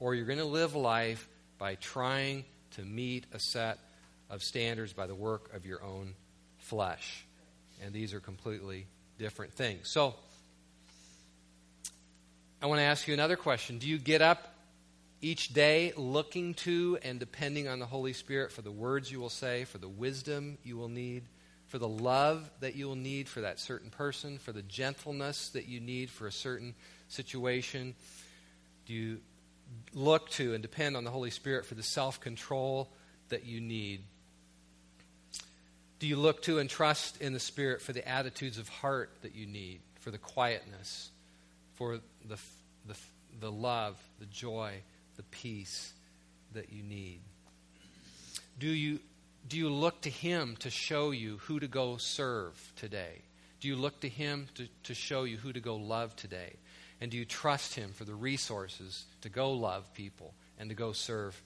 or 0.00 0.14
you're 0.14 0.26
going 0.26 0.38
to 0.38 0.44
live 0.44 0.74
life 0.74 1.28
by 1.58 1.76
trying 1.76 2.44
to 2.72 2.82
meet 2.82 3.24
a 3.32 3.38
set 3.38 3.78
of 4.28 4.42
standards 4.42 4.92
by 4.92 5.06
the 5.06 5.14
work 5.14 5.54
of 5.54 5.64
your 5.64 5.82
own 5.82 6.14
flesh. 6.58 7.24
And 7.82 7.94
these 7.94 8.12
are 8.12 8.20
completely 8.20 8.86
different 9.18 9.52
things. 9.52 9.88
So, 9.88 10.16
I 12.60 12.66
want 12.66 12.80
to 12.80 12.84
ask 12.84 13.06
you 13.06 13.14
another 13.14 13.36
question. 13.36 13.78
Do 13.78 13.86
you 13.86 13.98
get 13.98 14.22
up 14.22 14.54
each 15.20 15.54
day 15.54 15.92
looking 15.96 16.54
to 16.54 16.98
and 17.02 17.20
depending 17.20 17.68
on 17.68 17.78
the 17.78 17.86
Holy 17.86 18.12
Spirit 18.12 18.50
for 18.50 18.62
the 18.62 18.72
words 18.72 19.12
you 19.12 19.20
will 19.20 19.30
say, 19.30 19.64
for 19.64 19.78
the 19.78 19.88
wisdom 19.88 20.58
you 20.64 20.76
will 20.76 20.88
need, 20.88 21.24
for 21.68 21.78
the 21.78 21.88
love 21.88 22.50
that 22.60 22.74
you 22.74 22.86
will 22.86 22.96
need 22.96 23.28
for 23.28 23.42
that 23.42 23.60
certain 23.60 23.90
person, 23.90 24.38
for 24.38 24.52
the 24.52 24.62
gentleness 24.62 25.50
that 25.50 25.68
you 25.68 25.78
need 25.78 26.10
for 26.10 26.26
a 26.26 26.32
certain 26.32 26.74
situation? 27.08 27.94
Do 28.86 28.94
you 28.94 29.20
look 29.92 30.30
to 30.30 30.54
and 30.54 30.62
depend 30.62 30.96
on 30.96 31.04
the 31.04 31.10
Holy 31.10 31.30
Spirit 31.30 31.66
for 31.66 31.74
the 31.74 31.82
self 31.82 32.20
control 32.20 32.90
that 33.28 33.44
you 33.44 33.60
need 33.60 34.02
do 36.04 36.08
you 36.10 36.16
look 36.16 36.42
to 36.42 36.58
and 36.58 36.68
trust 36.68 37.22
in 37.22 37.32
the 37.32 37.40
Spirit 37.40 37.80
for 37.80 37.94
the 37.94 38.06
attitudes 38.06 38.58
of 38.58 38.68
heart 38.68 39.10
that 39.22 39.34
you 39.34 39.46
need, 39.46 39.80
for 40.00 40.10
the 40.10 40.18
quietness, 40.18 41.10
for 41.76 41.98
the, 42.26 42.38
the, 42.86 42.94
the 43.40 43.50
love, 43.50 43.96
the 44.20 44.26
joy, 44.26 44.74
the 45.16 45.22
peace 45.22 45.94
that 46.52 46.70
you 46.70 46.82
need? 46.82 47.20
Do 48.58 48.66
you, 48.66 49.00
do 49.48 49.56
you 49.56 49.70
look 49.70 50.02
to 50.02 50.10
Him 50.10 50.56
to 50.58 50.68
show 50.68 51.10
you 51.10 51.38
who 51.38 51.58
to 51.58 51.68
go 51.68 51.96
serve 51.96 52.72
today? 52.76 53.22
Do 53.60 53.68
you 53.68 53.76
look 53.76 54.00
to 54.00 54.08
Him 54.10 54.48
to, 54.56 54.68
to 54.82 54.92
show 54.92 55.24
you 55.24 55.38
who 55.38 55.54
to 55.54 55.60
go 55.60 55.76
love 55.76 56.14
today? 56.16 56.56
And 57.04 57.10
do 57.10 57.18
you 57.18 57.26
trust 57.26 57.74
Him 57.74 57.92
for 57.92 58.04
the 58.04 58.14
resources 58.14 59.04
to 59.20 59.28
go 59.28 59.52
love 59.52 59.92
people 59.92 60.32
and 60.58 60.70
to 60.70 60.74
go 60.74 60.92
serve 60.92 61.38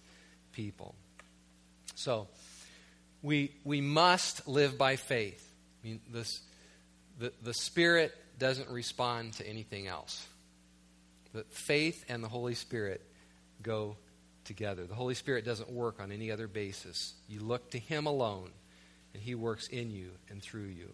people? 0.53 0.95
So, 1.97 2.29
we, 3.23 3.51
we 3.65 3.81
must 3.81 4.47
live 4.47 4.79
by 4.79 4.95
faith. 4.95 5.53
I 5.83 5.89
mean, 5.89 6.01
this, 6.13 6.43
the, 7.19 7.33
the 7.43 7.53
Spirit 7.55 8.15
doesn't 8.39 8.71
respond 8.71 9.33
to 9.33 9.49
anything 9.49 9.89
else. 9.89 10.25
The 11.33 11.43
faith 11.51 12.05
and 12.09 12.23
the 12.23 12.29
Holy 12.29 12.55
Spirit 12.55 13.05
go 13.61 13.97
together. 14.45 14.87
The 14.87 14.95
Holy 14.95 15.15
Spirit 15.17 15.45
doesn't 15.45 15.73
work 15.73 15.99
on 16.01 16.13
any 16.13 16.31
other 16.31 16.47
basis. 16.47 17.15
You 17.29 17.41
look 17.41 17.73
to 17.73 17.81
Him 17.81 18.07
alone, 18.07 18.51
and 19.13 19.21
He 19.21 19.35
works 19.35 19.67
in 19.67 19.91
you 19.91 20.13
and 20.31 20.41
through 20.41 20.69
you. 20.69 20.91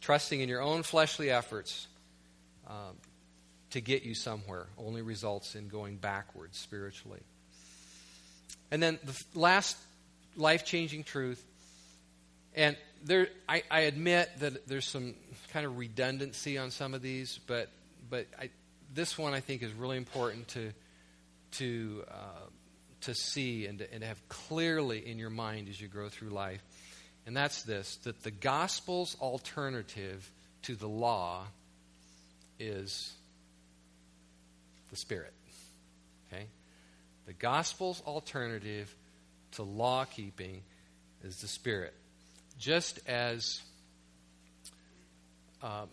Trusting 0.00 0.40
in 0.40 0.48
your 0.48 0.62
own 0.62 0.82
fleshly 0.82 1.28
efforts 1.28 1.86
um, 2.66 2.96
to 3.70 3.80
get 3.80 4.02
you 4.02 4.14
somewhere 4.14 4.66
only 4.78 5.02
results 5.02 5.54
in 5.54 5.68
going 5.68 5.96
backwards 5.96 6.58
spiritually. 6.58 7.20
And 8.70 8.82
then 8.82 8.98
the 9.04 9.38
last 9.38 9.76
life 10.36 10.64
changing 10.64 11.04
truth. 11.04 11.44
And 12.54 12.76
there, 13.04 13.28
I, 13.48 13.62
I, 13.70 13.80
admit 13.80 14.30
that 14.40 14.66
there's 14.66 14.86
some 14.86 15.14
kind 15.52 15.66
of 15.66 15.78
redundancy 15.78 16.58
on 16.58 16.70
some 16.70 16.94
of 16.94 17.02
these, 17.02 17.38
but 17.46 17.68
but 18.08 18.26
I, 18.38 18.50
this 18.94 19.18
one 19.18 19.34
I 19.34 19.40
think 19.40 19.62
is 19.62 19.72
really 19.72 19.96
important 19.96 20.48
to 20.48 20.72
to 21.52 22.04
uh, 22.10 22.48
to 23.02 23.14
see 23.14 23.66
and 23.66 23.78
to, 23.78 23.92
and 23.92 24.00
to 24.00 24.06
have 24.06 24.28
clearly 24.28 25.06
in 25.06 25.18
your 25.18 25.30
mind 25.30 25.68
as 25.68 25.80
you 25.80 25.88
grow 25.88 26.08
through 26.08 26.30
life. 26.30 26.62
And 27.26 27.36
that's 27.36 27.62
this: 27.62 27.96
that 28.04 28.22
the 28.22 28.30
gospel's 28.30 29.16
alternative 29.20 30.30
to 30.62 30.74
the 30.74 30.88
law 30.88 31.44
is 32.58 33.12
the 34.90 34.96
Spirit. 34.96 35.32
Okay, 36.32 36.46
the 37.26 37.32
gospel's 37.32 38.02
alternative 38.06 38.94
to 39.52 39.62
law 39.62 40.04
keeping 40.04 40.62
is 41.24 41.40
the 41.40 41.48
Spirit. 41.48 41.94
Just 42.58 43.00
as, 43.06 43.60
um, 45.62 45.88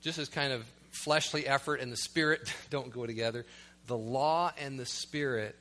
just 0.00 0.18
as 0.18 0.28
kind 0.28 0.52
of 0.52 0.64
fleshly 0.90 1.46
effort 1.46 1.80
and 1.80 1.90
the 1.90 1.96
Spirit 1.96 2.52
don't 2.70 2.92
go 2.92 3.06
together, 3.06 3.44
the 3.86 3.96
law 3.96 4.52
and 4.58 4.78
the 4.78 4.86
Spirit 4.86 5.56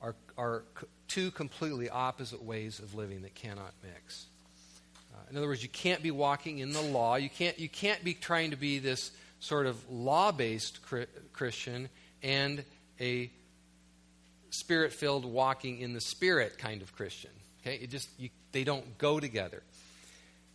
are, 0.00 0.14
are 0.36 0.64
two 1.08 1.30
completely 1.30 1.88
opposite 1.88 2.42
ways 2.42 2.78
of 2.78 2.94
living 2.94 3.22
that 3.22 3.34
cannot 3.34 3.72
mix. 3.82 4.26
Uh, 5.12 5.18
in 5.30 5.36
other 5.36 5.46
words, 5.46 5.62
you 5.62 5.68
can't 5.68 6.02
be 6.02 6.10
walking 6.10 6.58
in 6.58 6.72
the 6.72 6.82
law. 6.82 7.16
You 7.16 7.30
can't, 7.30 7.58
you 7.58 7.68
can't 7.68 8.02
be 8.02 8.14
trying 8.14 8.50
to 8.50 8.56
be 8.56 8.78
this 8.78 9.10
sort 9.44 9.66
of 9.66 9.90
law 9.90 10.32
based 10.32 10.80
Christian 11.32 11.88
and 12.22 12.64
a 13.00 13.30
spirit 14.50 14.92
filled, 14.92 15.24
walking 15.24 15.80
in 15.80 15.92
the 15.92 16.00
spirit 16.00 16.58
kind 16.58 16.80
of 16.82 16.94
Christian. 16.94 17.30
Okay? 17.60 17.76
It 17.76 17.90
just, 17.90 18.08
you, 18.18 18.30
they 18.52 18.64
don't 18.64 18.98
go 18.98 19.20
together. 19.20 19.62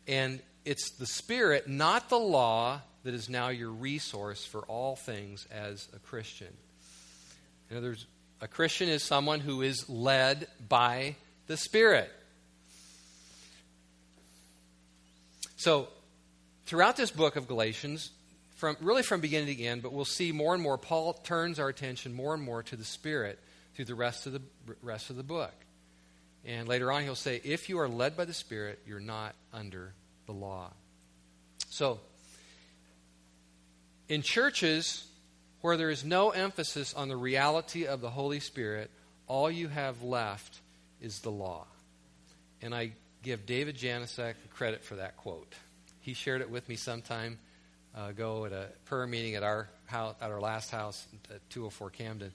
And 0.08 0.40
it's 0.66 0.92
the 0.98 1.06
spirit, 1.06 1.68
not 1.68 2.10
the 2.10 2.20
law, 2.20 2.82
that 3.04 3.14
is 3.14 3.30
now 3.30 3.50
your 3.50 3.70
resource 3.70 4.46
for 4.46 4.62
all 4.62 4.96
things 4.96 5.48
as 5.52 5.88
a 5.96 6.00
Christian. 6.00 6.54
In 7.70 7.78
other 7.78 7.90
words, 7.90 8.06
a 8.42 8.48
Christian 8.48 8.90
is 8.90 9.04
someone 9.04 9.40
who 9.40 9.62
is 9.62 9.90
led 9.90 10.48
by 10.68 11.16
the 11.48 11.58
Spirit. 11.58 12.12
So, 15.56 15.90
throughout 16.66 16.96
this 16.96 17.12
book 17.12 17.36
of 17.36 17.48
Galatians, 17.48 18.12
from 18.60 18.76
really 18.82 19.04
from 19.04 19.22
beginning 19.22 19.56
to 19.56 19.64
end, 19.64 19.82
but 19.82 19.94
we'll 19.94 20.04
see 20.04 20.34
more 20.34 20.54
and 20.54 20.62
more. 20.62 20.78
Paul 20.78 21.14
turns 21.14 21.60
our 21.60 21.70
attention 21.70 22.14
more 22.14 22.34
and 22.34 22.44
more 22.44 22.62
to 22.64 22.76
the 22.76 22.84
Spirit 22.84 23.40
through 23.74 23.86
the 23.86 23.96
rest 23.96 24.28
of 24.28 24.34
the 24.34 24.42
rest 24.82 25.10
of 25.10 25.16
the 25.16 25.24
book. 25.24 25.54
And 26.44 26.68
later 26.68 26.92
on, 26.92 27.04
he'll 27.04 27.16
say, 27.16 27.40
"If 27.46 27.70
you 27.70 27.80
are 27.80 27.88
led 27.88 28.18
by 28.18 28.26
the 28.26 28.34
Spirit, 28.34 28.80
you're 28.86 29.00
not 29.00 29.34
under 29.54 29.94
the 30.26 30.34
law." 30.34 30.74
So, 31.70 32.02
in 34.10 34.24
churches 34.24 35.08
where 35.62 35.78
there 35.78 35.90
is 35.90 36.04
no 36.04 36.32
emphasis 36.32 36.94
on 36.94 37.08
the 37.08 37.16
reality 37.16 37.86
of 37.86 38.02
the 38.02 38.10
Holy 38.10 38.42
Spirit, 38.42 38.92
all 39.26 39.50
you 39.50 39.70
have 39.70 40.02
left 40.02 40.60
is 41.00 41.22
the 41.22 41.32
law. 41.32 41.66
And 42.62 42.76
I 42.76 42.92
give 43.24 43.46
David 43.46 43.78
Janicek 43.78 44.36
credit 44.50 44.84
for 44.84 44.98
that 44.98 45.16
quote. 45.16 45.54
He 46.02 46.14
shared 46.14 46.42
it 46.42 46.50
with 46.50 46.68
me 46.68 46.76
sometime 46.76 47.40
ago 47.96 48.46
at 48.46 48.52
a 48.52 48.68
prayer 48.86 49.08
meeting 49.08 49.36
at 49.36 49.44
our 49.44 49.70
house, 49.86 50.16
at 50.22 50.32
our 50.32 50.40
last 50.40 50.72
house 50.72 51.08
at 51.34 51.48
204 51.50 51.90
Camden, 51.90 52.32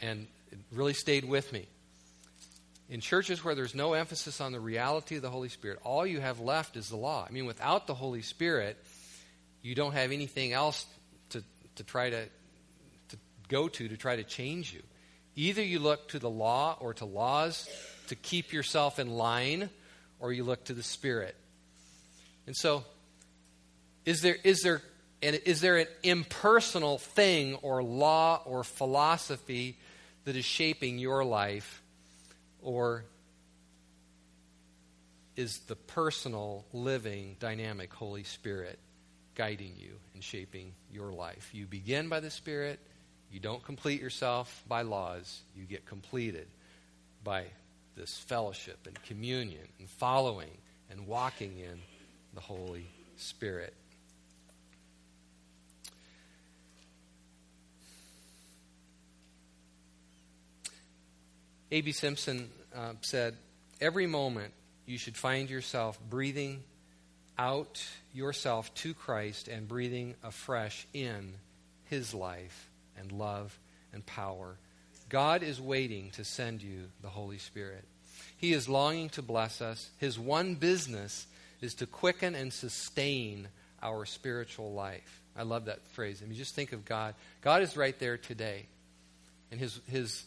and 0.00 0.26
it 0.50 0.58
really 0.72 0.94
stayed 0.94 1.24
with 1.24 1.52
me. 1.52 1.66
In 2.88 3.00
churches 3.00 3.42
where 3.42 3.54
there's 3.54 3.74
no 3.74 3.94
emphasis 3.94 4.40
on 4.40 4.52
the 4.52 4.60
reality 4.60 5.16
of 5.16 5.22
the 5.22 5.30
Holy 5.30 5.48
Spirit, 5.48 5.78
all 5.82 6.06
you 6.06 6.20
have 6.20 6.40
left 6.40 6.76
is 6.76 6.88
the 6.88 6.96
law. 6.96 7.24
I 7.26 7.32
mean, 7.32 7.46
without 7.46 7.86
the 7.86 7.94
Holy 7.94 8.22
Spirit, 8.22 8.76
you 9.62 9.74
don't 9.74 9.92
have 9.92 10.12
anything 10.12 10.52
else 10.52 10.84
to, 11.30 11.42
to 11.76 11.84
try 11.84 12.10
to, 12.10 12.24
to 12.24 13.16
go 13.48 13.68
to 13.68 13.88
to 13.88 13.96
try 13.96 14.16
to 14.16 14.24
change 14.24 14.74
you. 14.74 14.82
Either 15.36 15.62
you 15.62 15.78
look 15.78 16.08
to 16.08 16.18
the 16.18 16.28
law 16.28 16.76
or 16.80 16.92
to 16.94 17.06
laws 17.06 17.66
to 18.08 18.14
keep 18.14 18.52
yourself 18.52 18.98
in 18.98 19.08
line, 19.08 19.70
or 20.20 20.32
you 20.32 20.44
look 20.44 20.64
to 20.64 20.74
the 20.74 20.82
Spirit. 20.82 21.34
And 22.46 22.54
so, 22.54 22.84
is 24.04 24.22
there, 24.22 24.36
is 24.42 24.60
there, 24.62 24.82
is 25.20 25.60
there 25.60 25.78
an 25.78 25.86
impersonal 26.02 26.98
thing 26.98 27.56
or 27.62 27.82
law 27.82 28.42
or 28.44 28.64
philosophy 28.64 29.76
that 30.24 30.36
is 30.36 30.44
shaping 30.44 30.98
your 30.98 31.24
life? 31.24 31.82
Or 32.62 33.04
is 35.36 35.58
the 35.66 35.76
personal, 35.76 36.64
living, 36.72 37.36
dynamic 37.40 37.92
Holy 37.92 38.24
Spirit 38.24 38.78
guiding 39.34 39.74
you 39.78 39.92
and 40.14 40.22
shaping 40.22 40.72
your 40.92 41.12
life? 41.12 41.50
You 41.52 41.66
begin 41.66 42.08
by 42.08 42.20
the 42.20 42.30
Spirit. 42.30 42.78
You 43.30 43.40
don't 43.40 43.64
complete 43.64 44.00
yourself 44.00 44.62
by 44.68 44.82
laws. 44.82 45.40
You 45.56 45.64
get 45.64 45.86
completed 45.86 46.46
by 47.24 47.46
this 47.96 48.18
fellowship 48.18 48.78
and 48.86 49.00
communion 49.04 49.66
and 49.78 49.88
following 49.88 50.50
and 50.90 51.06
walking 51.06 51.58
in 51.58 51.80
the 52.34 52.40
Holy 52.40 52.86
Spirit. 53.16 53.74
A.B. 61.72 61.92
Simpson 61.92 62.50
uh, 62.76 62.92
said, 63.00 63.34
Every 63.80 64.06
moment 64.06 64.52
you 64.84 64.98
should 64.98 65.16
find 65.16 65.48
yourself 65.48 65.98
breathing 66.10 66.62
out 67.38 67.82
yourself 68.12 68.72
to 68.74 68.92
Christ 68.92 69.48
and 69.48 69.66
breathing 69.66 70.14
afresh 70.22 70.86
in 70.92 71.32
His 71.86 72.12
life 72.12 72.70
and 72.98 73.10
love 73.10 73.58
and 73.94 74.04
power. 74.04 74.58
God 75.08 75.42
is 75.42 75.62
waiting 75.62 76.10
to 76.10 76.24
send 76.24 76.62
you 76.62 76.90
the 77.00 77.08
Holy 77.08 77.38
Spirit. 77.38 77.84
He 78.36 78.52
is 78.52 78.68
longing 78.68 79.08
to 79.10 79.22
bless 79.22 79.62
us. 79.62 79.88
His 79.96 80.18
one 80.18 80.56
business 80.56 81.26
is 81.62 81.74
to 81.76 81.86
quicken 81.86 82.34
and 82.34 82.52
sustain 82.52 83.48
our 83.82 84.04
spiritual 84.04 84.74
life. 84.74 85.22
I 85.34 85.44
love 85.44 85.64
that 85.64 85.88
phrase. 85.88 86.20
I 86.22 86.28
mean, 86.28 86.36
just 86.36 86.54
think 86.54 86.72
of 86.72 86.84
God. 86.84 87.14
God 87.40 87.62
is 87.62 87.78
right 87.78 87.98
there 87.98 88.18
today. 88.18 88.66
And 89.50 89.58
his, 89.58 89.80
his 89.88 90.24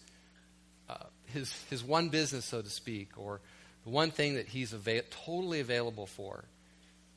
uh, 0.89 0.95
his, 1.35 1.53
his 1.69 1.83
one 1.83 2.09
business, 2.09 2.45
so 2.45 2.61
to 2.61 2.69
speak, 2.69 3.09
or 3.17 3.39
the 3.83 3.91
one 3.91 4.09
thing 4.09 4.35
that 4.35 4.47
he's 4.47 4.73
ava- 4.73 5.03
totally 5.25 5.59
available 5.59 6.07
for 6.07 6.45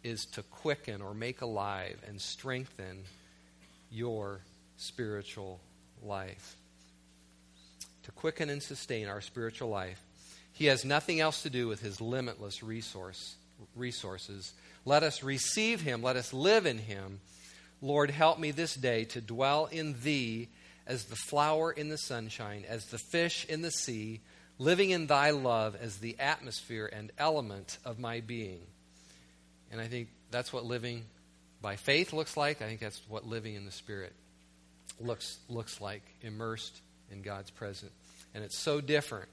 is 0.04 0.26
to 0.26 0.42
quicken 0.42 1.00
or 1.00 1.14
make 1.14 1.40
alive 1.40 1.98
and 2.06 2.20
strengthen 2.20 3.04
your 3.90 4.40
spiritual 4.76 5.60
life. 6.02 6.56
To 8.04 8.12
quicken 8.12 8.50
and 8.50 8.62
sustain 8.62 9.08
our 9.08 9.20
spiritual 9.20 9.70
life. 9.70 10.02
He 10.52 10.66
has 10.66 10.84
nothing 10.84 11.20
else 11.20 11.42
to 11.42 11.50
do 11.50 11.68
with 11.68 11.80
his 11.80 12.00
limitless 12.00 12.62
resource, 12.62 13.36
resources. 13.76 14.52
Let 14.84 15.02
us 15.02 15.22
receive 15.22 15.80
him. 15.80 16.02
Let 16.02 16.16
us 16.16 16.32
live 16.32 16.66
in 16.66 16.78
him. 16.78 17.20
Lord, 17.80 18.10
help 18.10 18.38
me 18.38 18.50
this 18.50 18.74
day 18.74 19.04
to 19.04 19.20
dwell 19.20 19.66
in 19.66 19.94
thee 20.02 20.48
as 20.88 21.04
the 21.04 21.16
flower 21.16 21.70
in 21.70 21.90
the 21.90 21.98
sunshine, 21.98 22.64
as 22.66 22.86
the 22.86 22.98
fish 22.98 23.44
in 23.48 23.62
the 23.62 23.70
sea, 23.70 24.20
living 24.58 24.90
in 24.90 25.06
thy 25.06 25.30
love 25.30 25.76
as 25.80 25.98
the 25.98 26.18
atmosphere 26.18 26.90
and 26.92 27.12
element 27.18 27.78
of 27.84 27.98
my 27.98 28.20
being. 28.20 28.62
And 29.70 29.80
I 29.80 29.86
think 29.86 30.08
that's 30.30 30.52
what 30.52 30.64
living 30.64 31.04
by 31.60 31.76
faith 31.76 32.12
looks 32.12 32.36
like. 32.36 32.62
I 32.62 32.66
think 32.66 32.80
that's 32.80 33.00
what 33.06 33.26
living 33.26 33.54
in 33.54 33.66
the 33.66 33.70
Spirit 33.70 34.14
looks, 34.98 35.38
looks 35.48 35.80
like, 35.80 36.02
immersed 36.22 36.80
in 37.12 37.20
God's 37.20 37.50
presence. 37.50 37.92
And 38.34 38.42
it's 38.42 38.58
so 38.58 38.80
different 38.80 39.28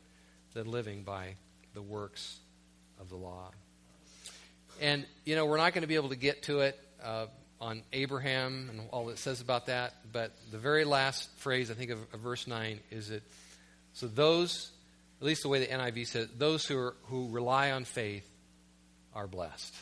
than 0.53 0.69
living 0.69 1.03
by 1.03 1.35
the 1.73 1.81
works 1.81 2.37
of 2.99 3.09
the 3.09 3.15
law. 3.15 3.51
And, 4.81 5.05
you 5.23 5.35
know, 5.35 5.45
we're 5.45 5.57
not 5.57 5.73
going 5.73 5.83
to 5.83 5.87
be 5.87 5.95
able 5.95 6.09
to 6.09 6.17
get 6.17 6.43
to 6.43 6.61
it. 6.61 6.79
Uh, 7.01 7.27
on 7.59 7.83
Abraham 7.93 8.69
and 8.69 8.81
all 8.91 9.09
it 9.09 9.17
says 9.17 9.41
about 9.41 9.67
that. 9.67 9.93
But 10.11 10.31
the 10.51 10.57
very 10.57 10.85
last 10.85 11.29
phrase, 11.37 11.71
I 11.71 11.73
think, 11.73 11.91
of, 11.91 11.99
of 12.13 12.19
verse 12.19 12.47
9 12.47 12.79
is 12.91 13.09
that 13.09 13.23
so 13.93 14.07
those, 14.07 14.71
at 15.21 15.25
least 15.25 15.43
the 15.43 15.49
way 15.49 15.59
the 15.59 15.67
NIV 15.67 16.07
says, 16.07 16.27
those 16.37 16.65
who, 16.65 16.77
are, 16.77 16.95
who 17.05 17.29
rely 17.29 17.71
on 17.71 17.85
faith 17.85 18.29
are 19.13 19.27
blessed. 19.27 19.73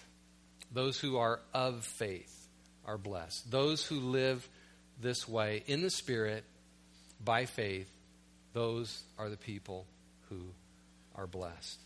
Those 0.71 0.99
who 0.99 1.17
are 1.17 1.39
of 1.53 1.83
faith 1.83 2.47
are 2.85 2.97
blessed. 2.97 3.49
Those 3.49 3.85
who 3.85 3.99
live 3.99 4.47
this 5.01 5.27
way 5.27 5.63
in 5.65 5.81
the 5.81 5.89
Spirit 5.89 6.43
by 7.23 7.45
faith, 7.45 7.89
those 8.53 9.03
are 9.17 9.29
the 9.29 9.37
people 9.37 9.87
who 10.29 10.41
are 11.15 11.27
blessed. 11.27 11.79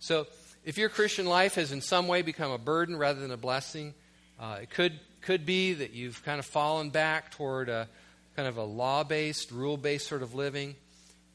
So, 0.00 0.26
if 0.64 0.78
your 0.78 0.88
Christian 0.88 1.26
life 1.26 1.56
has 1.56 1.72
in 1.72 1.80
some 1.80 2.08
way 2.08 2.22
become 2.22 2.50
a 2.50 2.58
burden 2.58 2.96
rather 2.96 3.20
than 3.20 3.30
a 3.30 3.36
blessing, 3.36 3.94
uh, 4.38 4.58
it 4.62 4.70
could 4.70 4.98
could 5.24 5.46
be 5.46 5.72
that 5.72 5.92
you've 5.92 6.22
kind 6.24 6.38
of 6.38 6.44
fallen 6.44 6.90
back 6.90 7.30
toward 7.30 7.68
a 7.68 7.88
kind 8.36 8.46
of 8.46 8.56
a 8.56 8.64
law 8.64 9.04
based, 9.04 9.50
rule 9.50 9.76
based 9.76 10.06
sort 10.06 10.22
of 10.22 10.34
living. 10.34 10.74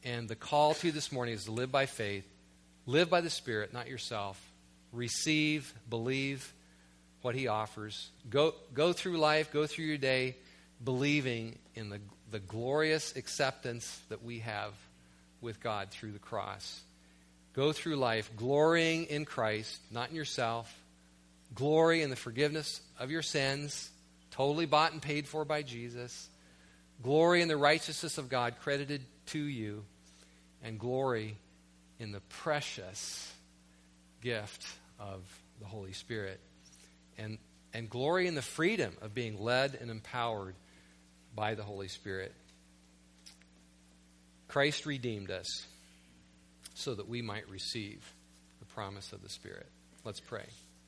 And 0.04 0.28
the 0.28 0.36
call 0.36 0.74
to 0.74 0.86
you 0.86 0.92
this 0.92 1.10
morning 1.12 1.34
is 1.34 1.44
to 1.44 1.50
live 1.50 1.72
by 1.72 1.86
faith, 1.86 2.24
live 2.86 3.10
by 3.10 3.20
the 3.20 3.30
Spirit, 3.30 3.72
not 3.72 3.88
yourself. 3.88 4.40
Receive, 4.92 5.74
believe 5.88 6.52
what 7.22 7.34
He 7.34 7.48
offers. 7.48 8.08
Go, 8.28 8.54
go 8.74 8.92
through 8.92 9.18
life, 9.18 9.52
go 9.52 9.66
through 9.66 9.86
your 9.86 9.98
day 9.98 10.36
believing 10.82 11.58
in 11.74 11.90
the, 11.90 12.00
the 12.30 12.38
glorious 12.38 13.14
acceptance 13.16 14.00
that 14.08 14.22
we 14.22 14.38
have 14.38 14.72
with 15.40 15.60
God 15.60 15.90
through 15.90 16.12
the 16.12 16.18
cross. 16.18 16.80
Go 17.54 17.72
through 17.72 17.96
life 17.96 18.30
glorying 18.36 19.04
in 19.06 19.24
Christ, 19.24 19.80
not 19.90 20.10
in 20.10 20.16
yourself, 20.16 20.72
glory 21.54 22.02
in 22.02 22.10
the 22.10 22.16
forgiveness 22.16 22.80
of 22.98 23.10
your 23.10 23.22
sins, 23.22 23.90
totally 24.30 24.66
bought 24.66 24.92
and 24.92 25.02
paid 25.02 25.26
for 25.26 25.44
by 25.44 25.62
Jesus, 25.62 26.28
glory 27.02 27.42
in 27.42 27.48
the 27.48 27.56
righteousness 27.56 28.18
of 28.18 28.28
God 28.28 28.54
credited 28.60 29.02
to 29.26 29.38
you, 29.38 29.84
and 30.62 30.78
glory 30.78 31.36
in 31.98 32.12
the 32.12 32.20
precious 32.20 33.32
gift 34.20 34.66
of 34.98 35.20
the 35.60 35.66
Holy 35.66 35.92
Spirit, 35.92 36.40
and, 37.18 37.38
and 37.72 37.88
glory 37.88 38.26
in 38.26 38.34
the 38.34 38.42
freedom 38.42 38.92
of 39.02 39.14
being 39.14 39.40
led 39.40 39.76
and 39.80 39.90
empowered 39.90 40.54
by 41.34 41.54
the 41.54 41.62
Holy 41.62 41.88
Spirit. 41.88 42.34
Christ 44.48 44.84
redeemed 44.84 45.30
us 45.30 45.66
so 46.74 46.94
that 46.94 47.08
we 47.08 47.22
might 47.22 47.48
receive 47.48 48.02
the 48.58 48.66
promise 48.66 49.12
of 49.12 49.22
the 49.22 49.28
Spirit. 49.28 49.66
Let's 50.04 50.20
pray. 50.20 50.46